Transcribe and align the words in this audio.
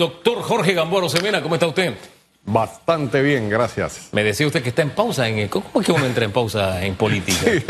Doctor 0.00 0.40
Jorge 0.40 0.72
Gamboa 0.72 1.06
Semena, 1.10 1.42
¿cómo 1.42 1.56
está 1.56 1.66
usted? 1.66 1.92
Bastante 2.46 3.20
bien, 3.20 3.50
gracias. 3.50 4.08
Me 4.12 4.24
decía 4.24 4.46
usted 4.46 4.62
que 4.62 4.70
está 4.70 4.80
en 4.80 4.88
pausa. 4.90 5.28
En, 5.28 5.46
¿Cómo 5.48 5.66
es 5.78 5.84
que 5.84 5.92
uno 5.92 6.06
entra 6.06 6.24
en 6.24 6.32
pausa 6.32 6.82
en 6.82 6.94
política? 6.94 7.38
Sí, 7.44 7.62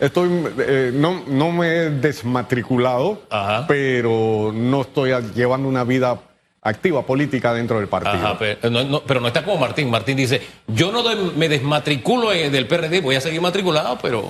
estoy, 0.00 0.28
eh, 0.58 0.90
no, 0.92 1.22
no 1.28 1.52
me 1.52 1.68
he 1.68 1.90
desmatriculado, 1.90 3.22
Ajá. 3.30 3.66
pero 3.68 4.50
no 4.52 4.80
estoy 4.82 5.12
llevando 5.36 5.68
una 5.68 5.84
vida 5.84 6.18
activa 6.60 7.06
política 7.06 7.54
dentro 7.54 7.78
del 7.78 7.86
partido. 7.86 8.14
Ajá, 8.16 8.36
pero, 8.36 8.68
no, 8.68 8.82
no- 8.82 9.02
pero 9.04 9.20
no 9.20 9.28
está 9.28 9.44
como 9.44 9.56
Martín. 9.58 9.88
Martín 9.88 10.16
dice, 10.16 10.42
yo 10.66 10.90
no 10.90 11.04
doy- 11.04 11.34
me 11.36 11.48
desmatriculo 11.48 12.32
eh, 12.32 12.50
del 12.50 12.66
PRD, 12.66 13.00
voy 13.00 13.14
a 13.14 13.20
seguir 13.20 13.40
matriculado, 13.40 13.96
pero 14.02 14.28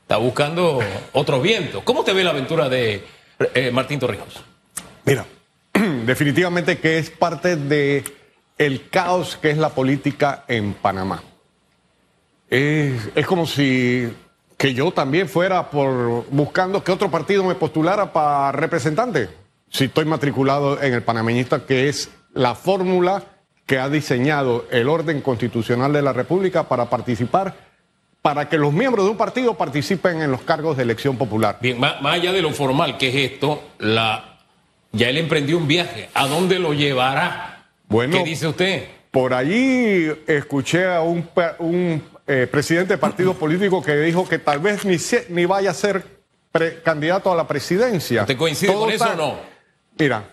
está 0.00 0.16
buscando 0.16 0.80
otro 1.12 1.38
viento. 1.42 1.82
¿Cómo 1.84 2.02
te 2.02 2.14
ve 2.14 2.24
la 2.24 2.30
aventura 2.30 2.70
de 2.70 3.04
eh, 3.54 3.70
Martín 3.72 4.00
Torrijos? 4.00 4.40
Mira, 5.04 5.26
definitivamente 6.08 6.78
que 6.78 6.98
es 6.98 7.10
parte 7.10 7.54
de 7.56 8.02
el 8.56 8.88
caos 8.88 9.38
que 9.40 9.50
es 9.50 9.58
la 9.58 9.68
política 9.68 10.44
en 10.48 10.72
Panamá. 10.72 11.22
Es, 12.48 13.26
como 13.26 13.46
si 13.46 14.10
que 14.56 14.72
yo 14.72 14.90
también 14.90 15.28
fuera 15.28 15.70
por 15.70 16.24
buscando 16.30 16.82
que 16.82 16.92
otro 16.92 17.10
partido 17.10 17.44
me 17.44 17.54
postulara 17.54 18.10
para 18.10 18.52
representante. 18.52 19.28
Si 19.68 19.84
estoy 19.84 20.06
matriculado 20.06 20.82
en 20.82 20.94
el 20.94 21.02
panameñista, 21.02 21.66
que 21.66 21.90
es 21.90 22.10
la 22.32 22.54
fórmula 22.54 23.24
que 23.66 23.78
ha 23.78 23.90
diseñado 23.90 24.64
el 24.70 24.88
orden 24.88 25.20
constitucional 25.20 25.92
de 25.92 26.00
la 26.00 26.14
República 26.14 26.64
para 26.64 26.88
participar, 26.88 27.54
para 28.22 28.48
que 28.48 28.56
los 28.56 28.72
miembros 28.72 29.04
de 29.04 29.10
un 29.10 29.18
partido 29.18 29.58
participen 29.58 30.22
en 30.22 30.30
los 30.30 30.40
cargos 30.40 30.78
de 30.78 30.84
elección 30.84 31.18
popular. 31.18 31.58
Bien, 31.60 31.78
más 31.78 32.02
allá 32.02 32.32
de 32.32 32.40
lo 32.40 32.50
formal 32.52 32.96
que 32.96 33.10
es 33.10 33.32
esto, 33.32 33.62
la, 33.78 34.27
ya 34.92 35.08
él 35.08 35.18
emprendió 35.18 35.58
un 35.58 35.68
viaje. 35.68 36.08
¿A 36.14 36.26
dónde 36.26 36.58
lo 36.58 36.72
llevará? 36.74 37.66
Bueno, 37.88 38.16
¿Qué 38.18 38.24
dice 38.24 38.46
usted? 38.48 38.84
Por 39.10 39.32
allí 39.34 40.06
escuché 40.26 40.84
a 40.86 41.00
un, 41.00 42.02
eh, 42.26 42.46
presidente 42.50 42.94
de 42.94 42.98
partido 42.98 43.34
político 43.34 43.82
que 43.82 43.96
dijo 43.96 44.28
que 44.28 44.38
tal 44.38 44.58
vez 44.60 44.84
ni, 44.84 44.98
se- 44.98 45.26
ni 45.30 45.46
vaya 45.46 45.70
a 45.70 45.74
ser 45.74 46.04
pre- 46.52 46.82
candidato 46.82 47.32
a 47.32 47.36
la 47.36 47.46
presidencia. 47.48 48.22
¿Usted 48.22 48.36
coincide 48.36 48.70
Todo 48.72 48.80
con 48.84 48.90
eso 48.92 49.10
o 49.10 49.16
no? 49.16 49.34
Mira, 49.98 50.24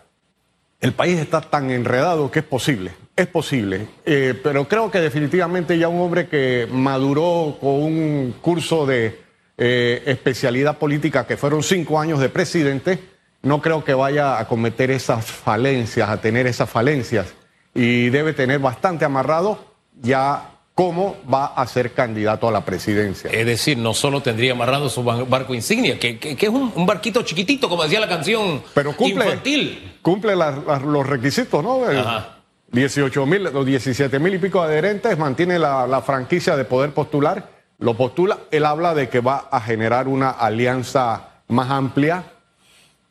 el 0.81 0.91
país 0.94 1.17
está 1.19 1.39
tan 1.41 1.72
enredado 1.72 2.29
que 2.29 2.39
es 2.39 2.45
posible, 2.45 2.91
es 3.16 3.27
posible. 3.27 3.88
Eh, 4.05 4.33
pero 4.44 4.67
creo 4.67 4.91
que 4.91 4.99
definitivamente 4.99 5.77
ya 5.77 5.88
un 5.88 6.01
hombre 6.01 6.27
que 6.27 6.67
maduró 6.69 7.57
con 7.61 7.72
un 7.81 8.35
curso 8.41 8.85
de 8.85 9.19
eh, 9.57 10.03
especialidad 10.05 10.77
política 10.77 11.25
que 11.25 11.38
fueron 11.38 11.63
cinco 11.63 11.97
años 11.99 12.19
de 12.19 12.27
presidente, 12.27 12.99
no 13.45 13.61
creo 13.61 13.83
que 13.85 13.93
vaya 13.93 14.38
a 14.39 14.47
cometer 14.47 14.91
esas 14.91 15.23
falencias, 15.25 16.09
a 16.09 16.19
tener 16.19 16.47
esas 16.47 16.69
falencias. 16.69 17.33
Y 17.73 18.09
debe 18.09 18.33
tener 18.33 18.59
bastante 18.59 19.05
amarrado 19.05 19.59
ya 20.01 20.49
cómo 20.73 21.15
va 21.33 21.45
a 21.45 21.66
ser 21.67 21.93
candidato 21.93 22.47
a 22.49 22.51
la 22.51 22.66
presidencia. 22.66 23.29
Es 23.31 23.45
decir, 23.45 23.77
no 23.77 23.93
solo 23.93 24.21
tendría 24.21 24.51
amarrado 24.51 24.89
su 24.89 25.03
barco 25.03 25.53
insignia, 25.55 25.97
que, 25.97 26.19
que- 26.19 26.35
que 26.35 26.45
es 26.47 26.51
un, 26.51 26.71
un 26.75 26.85
barquito 26.85 27.21
chiquitito, 27.21 27.69
como 27.69 27.83
decía 27.83 27.99
la 28.01 28.09
canción 28.09 28.61
Pero 28.73 28.93
cumple, 28.95 29.23
infantil. 29.25 29.97
cumple 30.01 30.35
los 30.35 31.07
requisitos, 31.07 31.63
¿no? 31.63 31.85
Ajá. 31.85 32.29
18 32.71 33.25
mil, 33.25 33.43
los 33.43 33.66
17 33.66 34.19
mil 34.19 34.33
y 34.33 34.38
pico 34.39 34.59
adherentes, 34.61 35.17
mantiene 35.17 35.59
la, 35.59 35.88
la 35.88 36.01
franquicia 36.01 36.57
de 36.57 36.66
poder 36.66 36.91
postular, 36.91 37.49
lo 37.79 37.95
postula, 37.95 38.39
él 38.51 38.66
habla 38.66 38.93
de 38.93 39.07
que 39.07 39.21
va 39.21 39.47
a 39.51 39.61
generar 39.61 40.07
una 40.09 40.29
alianza 40.31 41.29
más 41.47 41.69
amplia, 41.69 42.23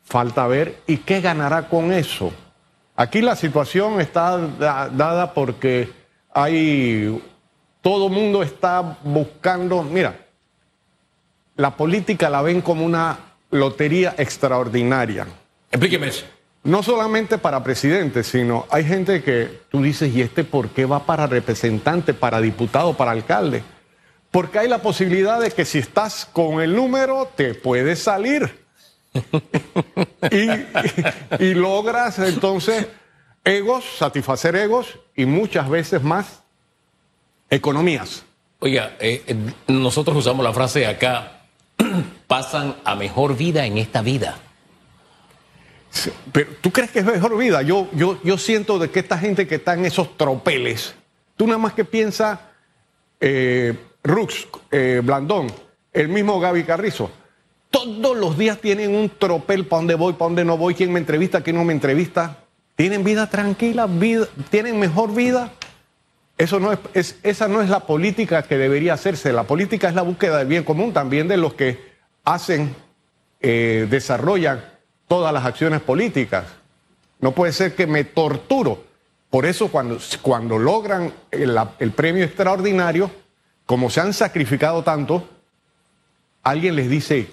falta 0.05 0.47
ver, 0.47 0.81
¿y 0.87 0.97
qué 0.97 1.19
ganará 1.21 1.67
con 1.67 1.91
eso? 1.91 2.31
Aquí 2.95 3.21
la 3.21 3.35
situación 3.35 3.99
está 3.99 4.37
da- 4.37 4.89
dada 4.89 5.33
porque 5.33 5.91
hay, 6.33 7.21
todo 7.81 8.07
mundo 8.09 8.41
está 8.43 8.97
buscando, 9.03 9.83
mira, 9.83 10.15
la 11.57 11.75
política 11.75 12.29
la 12.29 12.41
ven 12.41 12.61
como 12.61 12.85
una 12.85 13.17
lotería 13.51 14.15
extraordinaria. 14.17 15.25
Explíqueme 15.71 16.07
eso. 16.07 16.25
No 16.63 16.81
solamente 16.81 17.37
para 17.37 17.63
presidente, 17.63 18.23
sino 18.23 18.65
hay 18.71 18.85
gente 18.85 19.21
que 19.23 19.61
tú 19.69 19.81
dices, 19.83 20.13
¿y 20.13 20.21
este 20.21 20.43
por 20.43 20.69
qué 20.69 20.85
va 20.85 21.05
para 21.05 21.27
representante, 21.27 22.13
para 22.13 22.41
diputado, 22.41 22.95
para 22.95 23.11
alcalde? 23.11 23.63
Porque 24.31 24.59
hay 24.59 24.67
la 24.67 24.79
posibilidad 24.79 25.39
de 25.39 25.51
que 25.51 25.63
si 25.63 25.77
estás 25.77 26.25
con 26.25 26.61
el 26.61 26.75
número, 26.75 27.29
te 27.35 27.53
puedes 27.53 27.99
salir. 28.01 28.64
Y, 31.39 31.53
logras 31.53 32.19
entonces 32.19 32.87
egos, 33.43 33.85
satisfacer 33.97 34.55
egos 34.55 34.99
y 35.15 35.25
muchas 35.25 35.69
veces 35.69 36.03
más 36.03 36.43
economías. 37.49 38.25
Oiga, 38.59 38.95
eh, 38.99 39.23
eh, 39.27 39.35
nosotros 39.67 40.17
usamos 40.17 40.43
la 40.43 40.53
frase 40.53 40.87
acá, 40.87 41.43
pasan 42.27 42.75
a 42.83 42.95
mejor 42.95 43.37
vida 43.37 43.65
en 43.65 43.77
esta 43.77 44.01
vida. 44.01 44.37
Pero 46.33 46.51
tú 46.59 46.71
crees 46.71 46.91
que 46.91 46.99
es 46.99 47.05
mejor 47.05 47.37
vida. 47.37 47.61
Yo, 47.61 47.87
yo, 47.93 48.19
yo 48.23 48.37
siento 48.37 48.79
de 48.79 48.89
que 48.89 48.99
esta 48.99 49.17
gente 49.17 49.47
que 49.47 49.55
está 49.55 49.75
en 49.75 49.85
esos 49.85 50.17
tropeles, 50.17 50.93
tú 51.37 51.47
nada 51.47 51.57
más 51.57 51.73
que 51.73 51.85
piensas, 51.85 52.39
eh, 53.21 53.77
Rux, 54.03 54.47
Blandón, 55.03 55.47
el 55.93 56.09
mismo 56.09 56.39
Gaby 56.39 56.63
Carrizo, 56.65 57.09
todos 57.75 58.15
los 58.17 58.37
días 58.37 58.59
tienen 58.59 58.95
un 58.95 59.09
tropel 59.09 59.65
para 59.65 59.79
dónde 59.81 59.95
voy, 59.95 60.13
para 60.13 60.27
dónde 60.27 60.45
no 60.45 60.57
voy, 60.57 60.75
quién 60.75 60.93
me 60.93 60.99
entrevista, 60.99 61.41
quién 61.41 61.57
no 61.57 61.63
me 61.65 61.73
entrevista. 61.73 62.37
Tienen 62.75 63.03
vida 63.03 63.29
tranquila, 63.29 63.85
vida, 63.85 64.27
tienen 64.49 64.79
mejor 64.79 65.13
vida. 65.13 65.51
Eso 66.37 66.59
no 66.59 66.71
es, 66.71 66.79
es- 66.93 67.19
esa 67.23 67.47
no 67.47 67.61
es 67.61 67.69
la 67.69 67.81
política 67.81 68.43
que 68.43 68.57
debería 68.57 68.93
hacerse. 68.93 69.33
La 69.33 69.43
política 69.43 69.89
es 69.89 69.95
la 69.95 70.01
búsqueda 70.03 70.37
del 70.37 70.47
bien 70.47 70.63
común, 70.63 70.93
también 70.93 71.27
de 71.27 71.37
los 71.37 71.53
que 71.53 71.79
hacen, 72.23 72.75
eh, 73.41 73.87
desarrollan 73.89 74.63
todas 75.07 75.33
las 75.33 75.45
acciones 75.45 75.81
políticas. 75.81 76.45
No 77.19 77.31
puede 77.33 77.51
ser 77.53 77.75
que 77.75 77.87
me 77.87 78.03
torturo. 78.05 78.83
Por 79.29 79.45
eso 79.45 79.69
cuando, 79.69 79.97
cuando 80.21 80.57
logran 80.57 81.13
el 81.31 81.91
premio 81.91 82.23
extraordinario, 82.23 83.11
como 83.65 83.89
se 83.89 83.99
han 84.01 84.13
sacrificado 84.13 84.83
tanto, 84.83 85.27
alguien 86.43 86.75
les 86.75 86.89
dice, 86.89 87.27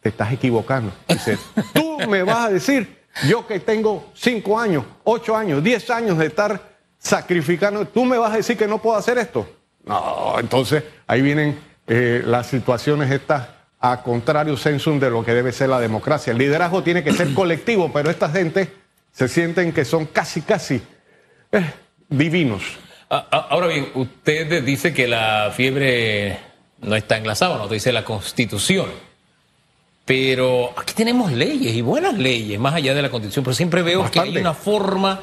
te 0.00 0.08
estás 0.08 0.32
equivocando. 0.32 0.92
Dice, 1.08 1.38
tú 1.74 1.98
me 2.08 2.22
vas 2.22 2.46
a 2.46 2.50
decir, 2.50 3.00
yo 3.28 3.46
que 3.46 3.60
tengo 3.60 4.10
cinco 4.14 4.58
años, 4.58 4.84
ocho 5.04 5.36
años, 5.36 5.62
diez 5.62 5.90
años 5.90 6.18
de 6.18 6.26
estar 6.26 6.60
sacrificando, 6.98 7.86
tú 7.86 8.04
me 8.04 8.18
vas 8.18 8.32
a 8.32 8.36
decir 8.36 8.56
que 8.56 8.66
no 8.66 8.78
puedo 8.78 8.96
hacer 8.96 9.18
esto. 9.18 9.48
No, 9.84 10.36
entonces 10.38 10.84
ahí 11.06 11.22
vienen 11.22 11.58
eh, 11.86 12.22
las 12.24 12.46
situaciones 12.46 13.10
estas 13.10 13.48
a 13.80 14.02
contrario 14.02 14.56
sensum 14.56 15.00
de 15.00 15.08
lo 15.08 15.24
que 15.24 15.32
debe 15.32 15.52
ser 15.52 15.70
la 15.70 15.80
democracia. 15.80 16.32
El 16.32 16.38
liderazgo 16.38 16.82
tiene 16.82 17.02
que 17.02 17.12
ser 17.12 17.32
colectivo, 17.34 17.90
pero 17.92 18.10
esta 18.10 18.28
gente 18.28 18.70
se 19.10 19.28
sienten 19.28 19.72
que 19.72 19.84
son 19.84 20.06
casi, 20.06 20.42
casi 20.42 20.82
eh, 21.50 21.70
divinos. 22.08 22.62
Ah, 23.08 23.26
ah, 23.30 23.46
Ahora 23.50 23.66
bien, 23.66 23.88
usted 23.94 24.62
dice 24.62 24.92
que 24.92 25.08
la 25.08 25.50
fiebre 25.54 26.38
no 26.80 26.94
está 26.94 27.16
en 27.16 27.26
la 27.26 27.34
sábana, 27.34 27.66
dice 27.66 27.90
la 27.92 28.04
constitución. 28.04 28.86
Pero 30.10 30.74
aquí 30.76 30.92
tenemos 30.92 31.30
leyes 31.30 31.72
y 31.72 31.82
buenas 31.82 32.18
leyes, 32.18 32.58
más 32.58 32.74
allá 32.74 32.94
de 32.94 33.02
la 33.02 33.10
constitución, 33.10 33.44
pero 33.44 33.54
siempre 33.54 33.82
veo 33.82 34.10
que 34.10 34.18
hay 34.18 34.36
una 34.38 34.54
forma 34.54 35.20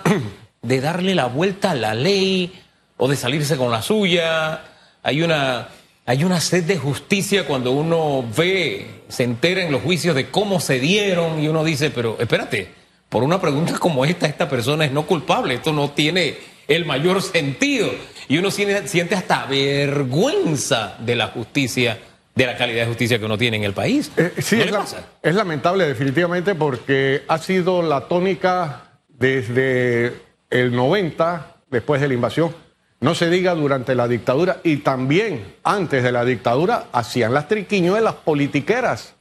de 0.62 0.80
darle 0.80 1.14
la 1.14 1.26
vuelta 1.26 1.72
a 1.72 1.76
la 1.76 1.94
ley 1.94 2.54
o 2.96 3.10
de 3.10 3.18
salirse 3.18 3.58
con 3.58 3.70
la 3.70 3.82
suya. 3.82 4.62
Hay 5.04 5.24
una, 5.24 5.68
hay 6.06 6.24
una 6.24 6.40
sed 6.40 6.64
de 6.64 6.78
justicia 6.78 7.46
cuando 7.46 7.74
uno 7.74 8.24
ve, 8.38 9.02
se 9.10 9.26
entera 9.26 9.62
en 9.62 9.74
los 9.74 9.82
juicios 9.82 10.16
de 10.16 10.30
cómo 10.30 10.62
se 10.62 10.80
dieron 10.80 11.44
y 11.44 11.50
uno 11.50 11.66
dice, 11.66 11.90
pero 11.90 12.16
espérate, 12.18 12.70
por 13.10 13.24
una 13.24 13.42
pregunta 13.42 13.78
como 13.80 14.06
esta, 14.06 14.26
esta 14.26 14.48
persona 14.48 14.86
es 14.86 14.94
no 14.94 15.06
culpable, 15.06 15.56
esto 15.56 15.74
no 15.74 15.90
tiene 15.90 16.38
el 16.70 16.86
mayor 16.86 17.22
sentido. 17.22 17.92
Y 18.30 18.38
uno 18.38 18.52
siente, 18.52 18.88
siente 18.88 19.16
hasta 19.16 19.48
vergüenza 19.48 20.96
de 21.00 21.18
la 21.18 21.28
justicia, 21.28 22.00
de 22.38 22.46
la 22.46 22.56
calidad 22.56 22.82
de 22.84 22.88
justicia 22.88 23.18
que 23.20 23.26
uno 23.26 23.38
tiene 23.38 23.58
en 23.58 23.64
el 23.64 23.74
país. 23.74 24.12
Eh, 24.16 24.32
sí, 24.40 24.58
¿No 24.58 24.64
es, 24.64 24.72
la- 24.72 24.86
es 25.24 25.36
lamentable 25.36 25.88
definitivamente 25.88 26.54
porque 26.56 27.24
ha 27.28 27.38
sido 27.40 27.82
la 27.82 28.02
tónica 28.02 28.84
desde 29.10 30.14
el 30.50 30.76
90, 30.76 31.56
después 31.70 32.00
de 32.02 32.08
la 32.08 32.14
invasión. 32.14 32.54
No 33.00 33.14
se 33.16 33.30
diga 33.30 33.54
durante 33.54 33.94
la 33.96 34.08
dictadura 34.08 34.58
y 34.64 34.78
también 34.78 35.56
antes 35.64 36.04
de 36.04 36.12
la 36.12 36.26
dictadura 36.26 36.86
hacían 36.92 37.34
las 37.34 37.48
triquiñuelas 37.48 38.14
politiqueras. 38.16 39.14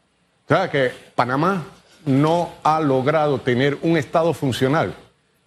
O 0.46 0.48
sea 0.48 0.70
que 0.70 0.90
Panamá 1.14 1.64
no 2.06 2.52
ha 2.62 2.80
logrado 2.80 3.38
tener 3.40 3.76
un 3.82 3.96
Estado 3.96 4.32
funcional. 4.32 4.94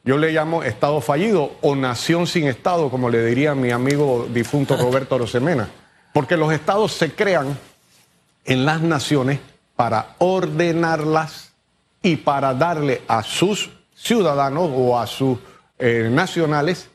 Yo 0.04 0.18
le 0.18 0.32
llamo 0.32 0.64
Estado 0.64 1.02
fallido 1.02 1.54
o 1.62 1.76
nación 1.76 2.28
sin 2.28 2.48
Estado, 2.48 2.90
como 2.90 3.10
le 3.10 3.26
diría 3.26 3.56
mi 3.56 3.72
amigo 3.72 4.28
difunto 4.32 4.76
Roberto 4.82 5.18
Rosemena. 5.18 5.70
Porque 6.14 6.38
los 6.38 6.52
Estados 6.52 6.94
se 6.94 7.14
crean 7.14 7.58
en 8.46 8.66
las 8.66 8.82
naciones 8.82 9.40
para 9.76 10.16
ordenarlas 10.18 11.52
y 12.02 12.18
para 12.18 12.54
darle 12.54 13.02
a 13.08 13.24
sus 13.24 13.70
ciudadanos 13.96 14.70
o 14.74 15.00
a 15.00 15.06
sus 15.08 15.38
eh, 15.78 16.10
nacionales 16.12 16.90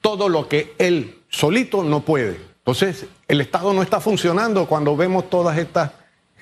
todo 0.00 0.28
lo 0.28 0.48
que 0.48 0.74
él 0.78 1.20
solito 1.28 1.82
no 1.82 2.00
puede. 2.00 2.40
Entonces, 2.58 3.06
el 3.28 3.40
Estado 3.40 3.72
no 3.72 3.82
está 3.82 4.00
funcionando 4.00 4.66
cuando 4.66 4.96
vemos 4.96 5.28
todas 5.28 5.58
estas 5.58 5.92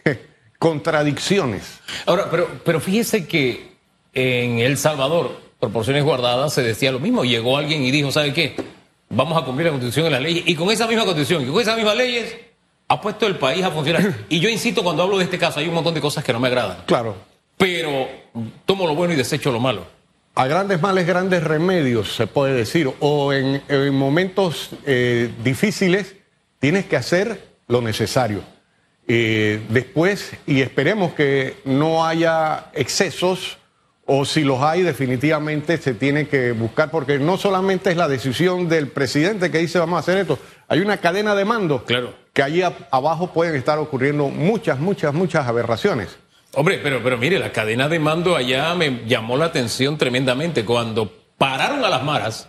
contradicciones. 0.58 1.80
Ahora, 2.06 2.28
pero, 2.30 2.48
pero 2.64 2.80
fíjese 2.80 3.26
que 3.26 3.72
en 4.12 4.58
El 4.58 4.76
Salvador, 4.78 5.36
proporciones 5.58 6.04
guardadas, 6.04 6.52
se 6.52 6.62
decía 6.62 6.92
lo 6.92 7.00
mismo. 7.00 7.24
Llegó 7.24 7.56
alguien 7.56 7.82
y 7.82 7.90
dijo, 7.90 8.12
¿sabe 8.12 8.32
qué? 8.32 8.56
Vamos 9.14 9.40
a 9.40 9.44
cumplir 9.44 9.66
la 9.66 9.72
constitución 9.72 10.06
y 10.06 10.10
las 10.10 10.22
leyes. 10.22 10.44
Y 10.46 10.54
con 10.54 10.70
esa 10.70 10.86
misma 10.86 11.04
constitución 11.04 11.42
y 11.42 11.46
con 11.46 11.60
esas 11.60 11.76
mismas 11.76 11.96
leyes, 11.96 12.34
ha 12.88 13.00
puesto 13.00 13.26
el 13.26 13.36
país 13.36 13.62
a 13.62 13.70
funcionar. 13.70 14.14
Y 14.28 14.40
yo 14.40 14.48
insisto, 14.48 14.82
cuando 14.82 15.02
hablo 15.02 15.18
de 15.18 15.24
este 15.24 15.38
caso, 15.38 15.60
hay 15.60 15.68
un 15.68 15.74
montón 15.74 15.94
de 15.94 16.00
cosas 16.00 16.24
que 16.24 16.32
no 16.32 16.40
me 16.40 16.48
agradan. 16.48 16.78
Claro. 16.86 17.16
Pero 17.58 18.08
tomo 18.64 18.86
lo 18.86 18.94
bueno 18.94 19.12
y 19.12 19.16
desecho 19.16 19.52
lo 19.52 19.60
malo. 19.60 19.86
A 20.34 20.46
grandes 20.46 20.80
males, 20.80 21.06
grandes 21.06 21.44
remedios, 21.44 22.14
se 22.14 22.26
puede 22.26 22.54
decir. 22.54 22.90
O 23.00 23.32
en, 23.34 23.62
en 23.68 23.94
momentos 23.94 24.70
eh, 24.86 25.30
difíciles, 25.44 26.16
tienes 26.58 26.86
que 26.86 26.96
hacer 26.96 27.52
lo 27.68 27.82
necesario. 27.82 28.42
Eh, 29.08 29.60
después, 29.68 30.32
y 30.46 30.62
esperemos 30.62 31.12
que 31.12 31.56
no 31.64 32.06
haya 32.06 32.70
excesos, 32.72 33.58
o 34.06 34.24
si 34.24 34.42
los 34.42 34.60
hay, 34.60 34.82
definitivamente 34.82 35.78
se 35.78 35.94
tiene 35.94 36.26
que 36.26 36.52
buscar, 36.52 36.90
porque 36.90 37.18
no 37.18 37.36
solamente 37.36 37.90
es 37.90 37.96
la 37.96 38.08
decisión 38.08 38.68
del 38.68 38.88
presidente 38.88 39.50
que 39.50 39.58
dice 39.58 39.78
vamos 39.78 39.96
a 39.96 40.00
hacer 40.00 40.18
esto, 40.18 40.38
hay 40.68 40.80
una 40.80 40.96
cadena 40.96 41.34
de 41.34 41.44
mando 41.44 41.84
Claro. 41.84 42.14
que 42.32 42.42
allí 42.42 42.62
abajo 42.90 43.32
pueden 43.32 43.54
estar 43.54 43.78
ocurriendo 43.78 44.28
muchas, 44.28 44.78
muchas, 44.78 45.14
muchas 45.14 45.46
aberraciones. 45.46 46.18
Hombre, 46.54 46.80
pero, 46.82 47.02
pero 47.02 47.16
mire, 47.16 47.38
la 47.38 47.52
cadena 47.52 47.88
de 47.88 47.98
mando 47.98 48.36
allá 48.36 48.74
me 48.74 49.04
llamó 49.06 49.36
la 49.36 49.46
atención 49.46 49.96
tremendamente 49.96 50.64
cuando 50.64 51.10
pararon 51.38 51.84
a 51.84 51.88
las 51.88 52.02
maras, 52.02 52.48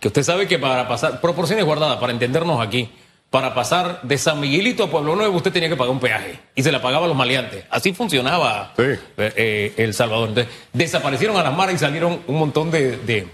que 0.00 0.08
usted 0.08 0.22
sabe 0.22 0.48
que 0.48 0.58
para 0.58 0.88
pasar, 0.88 1.20
proporciones 1.20 1.64
guardadas, 1.64 1.98
para 1.98 2.12
entendernos 2.12 2.60
aquí, 2.60 2.90
para 3.34 3.52
pasar 3.52 3.98
de 4.04 4.16
San 4.16 4.38
Miguelito 4.38 4.84
a 4.84 4.88
Pueblo 4.88 5.16
Nuevo 5.16 5.36
usted 5.38 5.50
tenía 5.52 5.68
que 5.68 5.74
pagar 5.74 5.90
un 5.90 5.98
peaje 5.98 6.38
y 6.54 6.62
se 6.62 6.70
la 6.70 6.80
pagaba 6.80 7.06
a 7.06 7.08
los 7.08 7.16
maleantes. 7.16 7.64
Así 7.68 7.92
funcionaba 7.92 8.72
Sí. 8.76 8.82
eh, 8.84 8.98
eh, 9.16 9.74
El 9.76 9.92
Salvador. 9.92 10.28
Entonces, 10.28 10.54
desaparecieron 10.72 11.36
a 11.36 11.42
las 11.42 11.52
maras 11.52 11.74
y 11.74 11.78
salieron 11.78 12.20
un 12.28 12.36
montón 12.38 12.70
de, 12.70 12.96
de, 12.98 13.26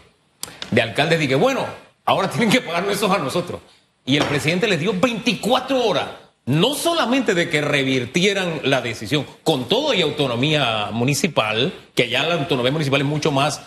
de 0.70 0.80
alcaldes 0.80 1.28
que, 1.28 1.34
bueno, 1.34 1.66
ahora 2.06 2.30
tienen 2.30 2.48
que 2.48 2.62
pagarnos 2.62 2.94
esos 2.94 3.10
a 3.10 3.18
nosotros. 3.18 3.60
Y 4.06 4.16
el 4.16 4.24
presidente 4.24 4.66
les 4.68 4.80
dio 4.80 4.98
24 4.98 5.84
horas, 5.84 6.06
no 6.46 6.72
solamente 6.74 7.34
de 7.34 7.50
que 7.50 7.60
revirtieran 7.60 8.60
la 8.64 8.80
decisión, 8.80 9.26
con 9.44 9.68
todo 9.68 9.92
y 9.92 10.00
autonomía 10.00 10.88
municipal, 10.92 11.74
que 11.94 12.04
allá 12.04 12.22
la 12.22 12.36
autonomía 12.36 12.72
municipal 12.72 13.02
es 13.02 13.06
mucho 13.06 13.32
más, 13.32 13.60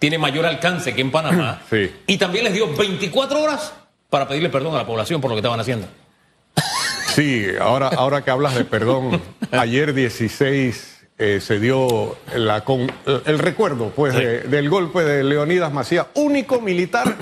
tiene 0.00 0.18
mayor 0.18 0.46
alcance 0.46 0.96
que 0.96 1.00
en 1.02 1.12
Panamá, 1.12 1.62
Sí. 1.70 1.92
y 2.08 2.16
también 2.18 2.42
les 2.42 2.54
dio 2.54 2.74
24 2.76 3.40
horas 3.40 3.72
para 4.10 4.28
pedirle 4.28 4.48
perdón 4.50 4.74
a 4.74 4.78
la 4.78 4.86
población 4.86 5.20
por 5.20 5.30
lo 5.30 5.34
que 5.36 5.40
estaban 5.40 5.60
haciendo. 5.60 5.86
Sí, 7.14 7.46
ahora, 7.60 7.88
ahora 7.88 8.22
que 8.22 8.30
hablas 8.30 8.54
de 8.54 8.64
perdón, 8.64 9.20
ayer 9.52 9.94
16 9.94 11.08
eh, 11.18 11.40
se 11.40 11.58
dio 11.58 12.16
la 12.34 12.62
con- 12.62 12.90
el 13.24 13.38
recuerdo 13.38 13.90
pues, 13.94 14.14
Sí. 14.14 14.20
de- 14.20 14.40
del 14.42 14.68
golpe 14.68 15.02
de 15.02 15.24
Leonidas 15.24 15.72
Macías, 15.72 16.06
único 16.14 16.60
militar 16.60 17.16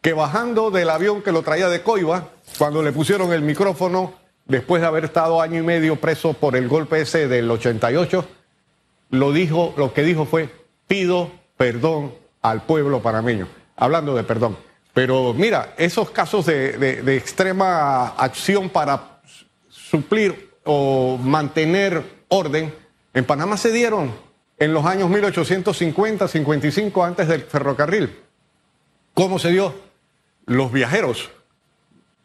que 0.00 0.12
bajando 0.14 0.70
del 0.70 0.88
avión 0.90 1.22
que 1.22 1.32
lo 1.32 1.42
traía 1.42 1.68
de 1.68 1.82
Coiba, 1.82 2.28
cuando 2.58 2.82
le 2.82 2.92
pusieron 2.92 3.32
el 3.32 3.42
micrófono, 3.42 4.14
después 4.46 4.80
de 4.82 4.88
haber 4.88 5.04
estado 5.04 5.40
año 5.40 5.60
y 5.60 5.62
medio 5.62 5.96
preso 5.96 6.32
por 6.34 6.56
el 6.56 6.68
golpe 6.68 7.00
ese 7.02 7.28
del 7.28 7.50
88, 7.50 8.26
lo, 9.10 9.32
dijo, 9.32 9.74
lo 9.76 9.92
que 9.94 10.02
dijo 10.02 10.24
fue, 10.26 10.48
pido 10.86 11.30
perdón 11.56 12.14
al 12.42 12.62
pueblo 12.62 13.00
panameño, 13.00 13.46
hablando 13.76 14.14
de 14.14 14.24
perdón. 14.24 14.56
Pero 14.94 15.34
mira, 15.34 15.74
esos 15.76 16.10
casos 16.10 16.46
de, 16.46 16.72
de- 16.78 17.02
de 17.02 17.16
extrema 17.16 18.08
acción 18.16 18.70
para 18.70 19.20
suplir 19.68 20.50
o 20.64 21.18
mantener 21.20 22.02
orden, 22.28 22.72
en 23.12 23.24
Panamá 23.24 23.56
se 23.56 23.70
dieron 23.72 24.12
en 24.58 24.72
los 24.72 24.86
años 24.86 25.10
1850, 25.10 26.28
55, 26.28 27.04
antes 27.04 27.28
del 27.28 27.42
ferrocarril. 27.42 28.16
¿Cómo 29.14 29.38
se 29.38 29.50
dio? 29.50 29.74
Los 30.46 30.72
viajeros 30.72 31.28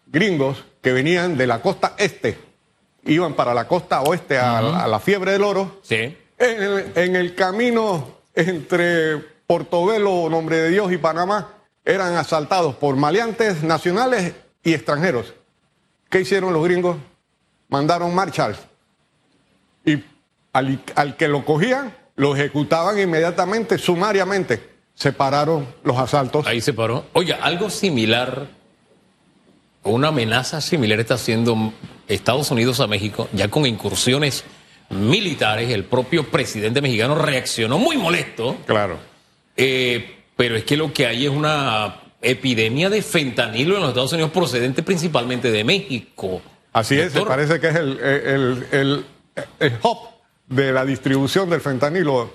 gringos 0.07 0.63
que 0.81 0.93
venían 0.93 1.37
de 1.37 1.47
la 1.47 1.61
costa 1.61 1.93
este, 1.97 2.37
iban 3.05 3.33
para 3.33 3.53
la 3.53 3.67
costa 3.67 4.01
oeste 4.01 4.37
a, 4.37 4.59
a 4.83 4.87
la 4.87 4.99
fiebre 4.99 5.31
del 5.33 5.43
oro, 5.43 5.79
Sí. 5.83 5.95
en 6.37 6.63
el, 6.63 6.91
en 6.95 7.15
el 7.15 7.35
camino 7.35 8.19
entre 8.35 9.17
Portobelo, 9.47 10.29
Nombre 10.29 10.57
de 10.57 10.69
Dios 10.69 10.91
y 10.91 10.97
Panamá, 10.97 11.53
eran 11.89 12.15
asaltados 12.15 12.75
por 12.75 12.95
maleantes 12.95 13.63
nacionales 13.63 14.33
y 14.63 14.73
extranjeros. 14.73 15.33
¿Qué 16.09 16.21
hicieron 16.21 16.53
los 16.53 16.63
gringos? 16.63 16.97
Mandaron 17.67 18.13
marshals. 18.13 18.59
Y 19.85 20.03
al, 20.53 20.81
al 20.95 21.17
que 21.17 21.27
lo 21.27 21.43
cogían, 21.45 21.93
lo 22.15 22.35
ejecutaban 22.35 22.99
inmediatamente, 22.99 23.77
sumariamente. 23.77 24.69
Separaron 24.93 25.67
los 25.83 25.97
asaltos. 25.97 26.45
Ahí 26.45 26.61
se 26.61 26.73
paró. 26.73 27.05
Oiga, 27.13 27.39
algo 27.41 27.69
similar, 27.69 28.47
una 29.83 30.09
amenaza 30.09 30.59
similar 30.61 30.99
está 30.99 31.13
haciendo 31.13 31.73
Estados 32.07 32.51
Unidos 32.51 32.79
a 32.81 32.87
México, 32.87 33.29
ya 33.31 33.47
con 33.49 33.65
incursiones 33.65 34.43
militares. 34.89 35.69
El 35.69 35.85
propio 35.85 36.29
presidente 36.29 36.81
mexicano 36.81 37.15
reaccionó 37.15 37.77
muy 37.79 37.97
molesto, 37.97 38.57
Claro. 38.65 38.97
eh, 39.55 40.18
pero 40.39 40.55
es 40.55 40.63
que 40.63 40.77
lo 40.77 40.93
que 40.93 41.05
hay 41.05 41.25
es 41.25 41.29
una 41.31 41.97
epidemia 42.21 42.89
de 42.89 43.01
fentanilo 43.01 43.75
en 43.75 43.81
los 43.81 43.89
Estados 43.89 44.13
Unidos 44.13 44.31
procedente 44.31 44.83
principalmente 44.83 45.51
de 45.51 45.65
México. 45.65 46.41
Así 46.71 46.97
es, 46.97 47.11
parece 47.11 47.59
que 47.59 47.67
es 47.67 47.75
el, 47.75 47.99
el, 47.99 48.65
el, 48.71 49.05
el 49.59 49.73
hub 49.83 49.97
de 50.47 50.71
la 50.71 50.85
distribución 50.85 51.49
del 51.49 51.59
fentanilo. 51.59 52.33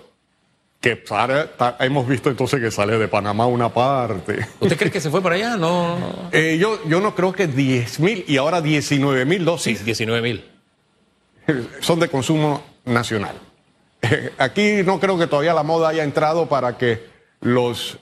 Que 0.82 0.96
ta- 0.96 1.78
hemos 1.80 2.06
visto 2.06 2.28
entonces 2.28 2.60
que 2.60 2.70
sale 2.70 2.98
de 2.98 3.08
Panamá 3.08 3.46
una 3.46 3.70
parte. 3.72 4.46
¿Usted 4.60 4.76
cree 4.76 4.90
que 4.90 5.00
se 5.00 5.08
fue 5.08 5.22
para 5.22 5.36
allá? 5.36 5.56
No. 5.56 5.96
Eh, 6.30 6.58
yo, 6.60 6.86
yo 6.86 7.00
no 7.00 7.14
creo 7.14 7.32
que 7.32 7.46
10 7.46 8.00
mil 8.00 8.22
y 8.28 8.36
ahora 8.36 8.60
19 8.60 9.24
mil 9.24 9.38
Sí, 9.38 9.44
dosis 9.46 9.82
19 9.82 10.20
mil. 10.20 10.44
son 11.80 12.00
de 12.00 12.08
consumo 12.08 12.62
nacional. 12.84 13.36
Aquí 14.38 14.82
no 14.84 15.00
creo 15.00 15.16
que 15.16 15.26
todavía 15.26 15.54
la 15.54 15.62
moda 15.62 15.88
haya 15.88 16.04
entrado 16.04 16.50
para 16.50 16.76
que 16.76 17.13
los 17.44 17.98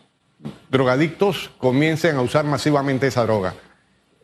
drogadictos 0.70 1.50
comiencen 1.58 2.16
a 2.16 2.22
usar 2.22 2.44
masivamente 2.46 3.06
esa 3.08 3.24
droga. 3.24 3.54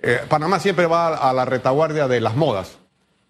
Eh, 0.02 0.20
Panamá 0.28 0.58
siempre 0.60 0.86
va 0.86 1.08
a 1.16 1.32
la 1.34 1.44
retaguardia 1.44 2.08
de 2.08 2.20
las 2.22 2.34
modas. 2.36 2.78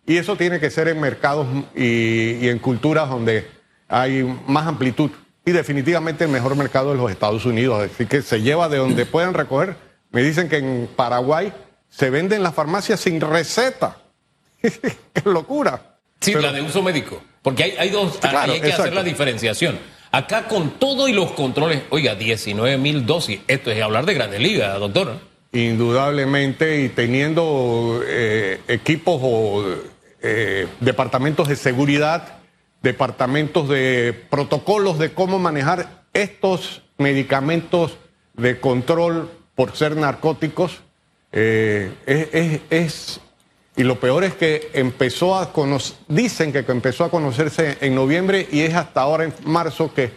Y 0.07 0.17
eso 0.19 0.37
tiene 0.37 0.61
que 0.61 0.71
ser 0.71 0.87
en 0.89 1.01
mercados 1.01 1.47
y, 1.75 2.35
y 2.45 2.49
en 2.49 2.59
culturas 2.61 3.09
donde 3.11 3.49
hay 3.89 4.23
más 4.47 4.67
amplitud. 4.67 5.11
Y 5.45 5.51
definitivamente 5.51 6.25
el 6.25 6.31
mejor 6.31 6.57
mercado 6.57 6.93
es 6.93 6.99
los 6.99 7.11
Estados 7.11 7.45
Unidos. 7.47 7.91
Así 7.93 8.07
que 8.07 8.23
se 8.23 8.41
lleva 8.43 8.69
de 8.69 8.79
donde 8.79 9.07
puedan 9.07 9.35
recoger. 9.35 9.77
Me 10.11 10.23
dicen 10.23 10.49
que 10.49 10.59
en 10.59 10.89
Paraguay 10.95 11.53
se 11.89 12.11
venden 12.11 12.43
las 12.43 12.55
farmacias 12.55 13.01
sin 13.01 13.21
receta. 13.21 13.97
¡Qué 14.63 15.23
locura! 15.25 15.97
Sí, 16.21 16.33
Pero- 16.33 16.43
la 16.43 16.53
de 16.53 16.63
uso 16.63 16.83
médico. 16.83 17.23
Porque 17.43 17.65
hay, 17.65 17.71
hay 17.79 17.91
dos, 17.91 18.19
Claro, 18.19 18.39
ahí 18.41 18.51
hay 18.53 18.61
que 18.61 18.73
hacer 18.73 18.93
la 18.93 19.03
diferenciación. 19.03 19.79
Acá 20.11 20.49
con 20.49 20.71
todo 20.79 21.09
y 21.09 21.13
los 21.13 21.33
controles, 21.33 21.83
oiga, 21.91 22.15
19 22.15 22.79
mil 22.79 23.05
dosis. 23.05 23.41
Esto 23.47 23.71
es 23.71 23.83
hablar 23.83 24.07
de 24.07 24.15
grandes 24.15 24.41
ligas, 24.41 24.79
doctor. 24.81 25.17
Indudablemente, 25.53 26.83
y 26.83 26.89
teniendo 26.89 28.01
eh, 28.07 28.61
equipos 28.69 29.21
o 29.23 29.65
eh, 30.23 30.67
departamentos 30.81 31.49
de 31.49 31.57
seguridad, 31.57 32.39
departamentos 32.83 33.69
de 33.69 34.15
protocolos 34.31 34.99
de 34.99 35.13
cómo 35.13 35.39
manejar 35.39 36.05
estos 36.15 36.83
medicamentos 36.97 37.99
de 38.35 38.61
control 38.61 39.31
por 39.55 39.77
ser 39.77 39.97
narcóticos, 39.97 40.81
eh, 41.33 42.63
es, 42.71 43.21
y 43.79 43.85
lo 43.85 44.01
peor 44.01 44.25
es 44.25 44.35
que 44.35 44.71
empezó 44.75 45.39
a 45.39 45.53
conocer, 45.53 45.97
dicen 46.09 46.53
que 46.53 46.65
empezó 46.67 47.05
a 47.05 47.11
conocerse 47.11 47.79
en 47.81 47.95
noviembre 47.95 48.49
y 48.51 48.63
es 48.63 48.75
hasta 48.75 49.03
ahora 49.03 49.23
en 49.23 49.33
marzo 49.45 49.95
que 49.95 50.11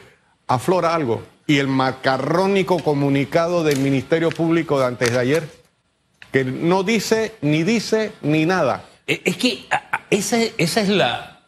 aflora 0.47 0.95
algo. 0.95 1.21
Y 1.45 1.59
el 1.59 1.67
macarrónico 1.67 2.79
comunicado 2.79 3.63
del 3.63 3.77
Ministerio 3.77 4.31
Público 4.31 4.79
de 4.79 4.87
antes 4.87 5.11
de 5.11 5.19
ayer, 5.19 5.47
que 6.31 6.43
no 6.43 6.81
dice, 6.81 7.35
ni 7.41 7.61
dice, 7.61 8.13
ni 8.23 8.47
nada. 8.47 8.85
Eh, 9.05 9.21
Es 9.25 9.37
que 9.37 9.65
esa, 10.09 10.37
esa 10.57 10.81
es 10.81 10.89
la, 10.89 11.41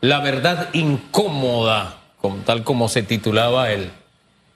la 0.00 0.20
verdad 0.20 0.70
incómoda, 0.72 1.98
tal 2.46 2.64
como 2.64 2.88
se 2.88 3.02
titulaba 3.02 3.70
el, 3.72 3.90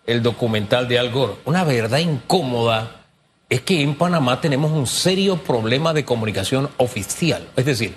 el 0.07 0.23
documental 0.23 0.89
de 0.89 0.99
Al 0.99 1.11
Gore. 1.11 1.35
Una 1.45 1.63
verdad 1.65 1.99
incómoda 1.99 3.06
es 3.49 3.61
que 3.61 3.81
en 3.83 3.95
Panamá 3.95 4.41
tenemos 4.41 4.73
un 4.73 4.87
serio 4.87 5.37
problema 5.39 5.93
de 5.93 6.05
comunicación 6.05 6.69
oficial. 6.79 7.49
Es 7.57 7.65
decir, 7.65 7.95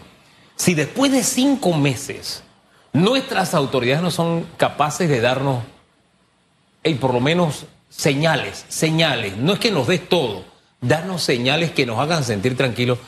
si 0.56 0.76
después 0.76 1.12
de 1.12 1.24
cinco 1.24 1.74
meses 1.74 2.44
nuestras 2.94 3.54
autoridades 3.54 4.02
no 4.04 4.12
son 4.12 4.46
capaces 4.58 5.10
de 5.10 5.22
darnos, 5.22 5.64
hey, 6.84 6.96
por 7.00 7.14
lo 7.14 7.20
menos 7.20 7.66
señales, 7.90 8.66
señales. 8.70 9.38
No 9.38 9.54
es 9.54 9.60
que 9.60 9.72
nos 9.72 9.88
des 9.88 10.08
todo, 10.08 10.44
danos 10.82 11.24
señales 11.24 11.72
que 11.72 11.86
nos 11.86 12.00
hagan 12.00 12.24
sentir 12.24 12.56
tranquilos. 12.56 13.00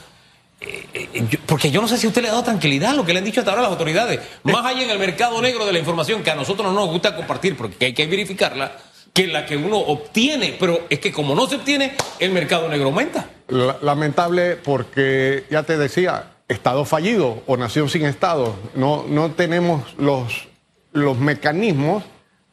Eh, 0.59 0.87
eh, 0.93 1.27
yo- 1.29 1.39
porque 1.47 1.71
yo 1.71 1.81
no 1.81 1.87
sé 1.87 1.97
si 1.97 2.05
usted 2.07 2.21
le 2.21 2.27
ha 2.29 2.31
dado 2.31 2.43
tranquilidad 2.43 2.91
a 2.91 2.93
lo 2.93 3.03
que 3.05 3.13
le 3.13 3.19
han 3.19 3.25
dicho 3.25 3.41
hasta 3.41 3.51
ahora 3.51 3.63
las 3.63 3.71
autoridades. 3.71 4.19
Más 4.43 4.63
hay 4.65 4.83
en 4.83 4.89
el 4.91 4.99
mercado 4.99 5.41
negro 5.41 5.65
de 5.65 5.73
la 5.73 5.79
información 5.79 6.21
que 6.23 6.29
a 6.31 6.35
nosotros 6.35 6.67
no 6.67 6.79
nos 6.79 6.89
gusta 6.89 7.15
compartir 7.15 7.57
porque 7.57 7.85
hay 7.85 7.93
que 7.93 8.05
verificarla 8.05 8.71
que 9.13 9.27
la 9.27 9.45
que 9.45 9.57
uno 9.57 9.77
obtiene. 9.77 10.55
Pero 10.59 10.85
es 10.89 10.99
que 10.99 11.11
como 11.11 11.35
no 11.35 11.47
se 11.47 11.55
obtiene, 11.57 11.93
el 12.19 12.31
mercado 12.31 12.67
negro 12.69 12.87
aumenta. 12.87 13.29
La- 13.47 13.77
Lamentable 13.81 14.55
porque, 14.55 15.45
ya 15.49 15.63
te 15.63 15.77
decía, 15.77 16.31
Estado 16.47 16.83
fallido 16.85 17.43
o 17.47 17.57
nación 17.57 17.89
sin 17.89 18.05
Estado. 18.05 18.55
No, 18.75 19.05
no 19.07 19.31
tenemos 19.31 19.93
los, 19.97 20.47
los 20.91 21.17
mecanismos 21.17 22.03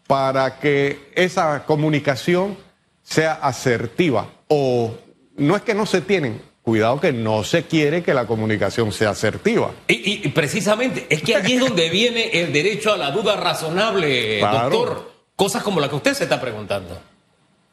para 0.07 0.59
que 0.61 1.11
esa 1.15 1.65
comunicación 1.67 2.57
sea 3.03 3.33
asertiva. 3.35 4.29
O 4.49 4.95
no 5.37 5.57
es 5.57 5.63
que 5.63 5.75
no 5.75 5.85
se 5.87 6.01
tienen, 6.01 6.41
cuidado 6.63 7.01
que 7.01 7.13
no 7.13 7.45
se 7.45 7.65
quiere 7.65 8.03
que 8.03 8.15
la 8.15 8.27
comunicación 8.27 8.93
sea 8.93 9.11
asertiva. 9.11 9.71
Y, 9.89 9.95
y- 9.95 10.21
y 10.25 10.29
precisamente, 10.29 11.07
es 11.11 11.23
que 11.23 11.35
allí 11.35 11.55
es 11.55 11.61
donde 11.61 11.91
viene 11.91 12.31
el 12.41 12.53
derecho 12.53 12.93
a 12.93 12.97
la 12.97 13.11
duda 13.11 13.37
razonable, 13.37 14.39
Claro. 14.39 14.71
doctor. 14.71 15.08
Cosas 15.39 15.63
como 15.63 15.79
la 15.79 15.89
que 15.89 15.95
usted 15.95 16.15
se 16.15 16.25
está 16.25 16.41
preguntando. 16.41 17.01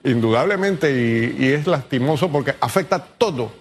Indudablemente, 0.03 1.35
y, 1.35 1.47
es 1.47 1.65
lastimoso 1.65 2.31
porque 2.31 2.53
afecta 2.61 2.99
todo, 2.99 3.51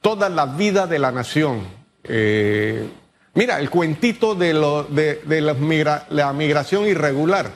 toda 0.00 0.28
la 0.28 0.44
vida 0.46 0.88
de 0.88 0.98
la 0.98 1.12
nación. 1.12 1.60
Eh, 2.02 2.88
mira, 3.34 3.60
el 3.60 3.70
cuentito 3.70 4.34
de, 4.34 4.54
lo, 4.54 4.88
la, 4.90 5.54
migra- 5.54 6.04
la 6.10 6.32
migración 6.32 6.84
irregular. 6.88 7.52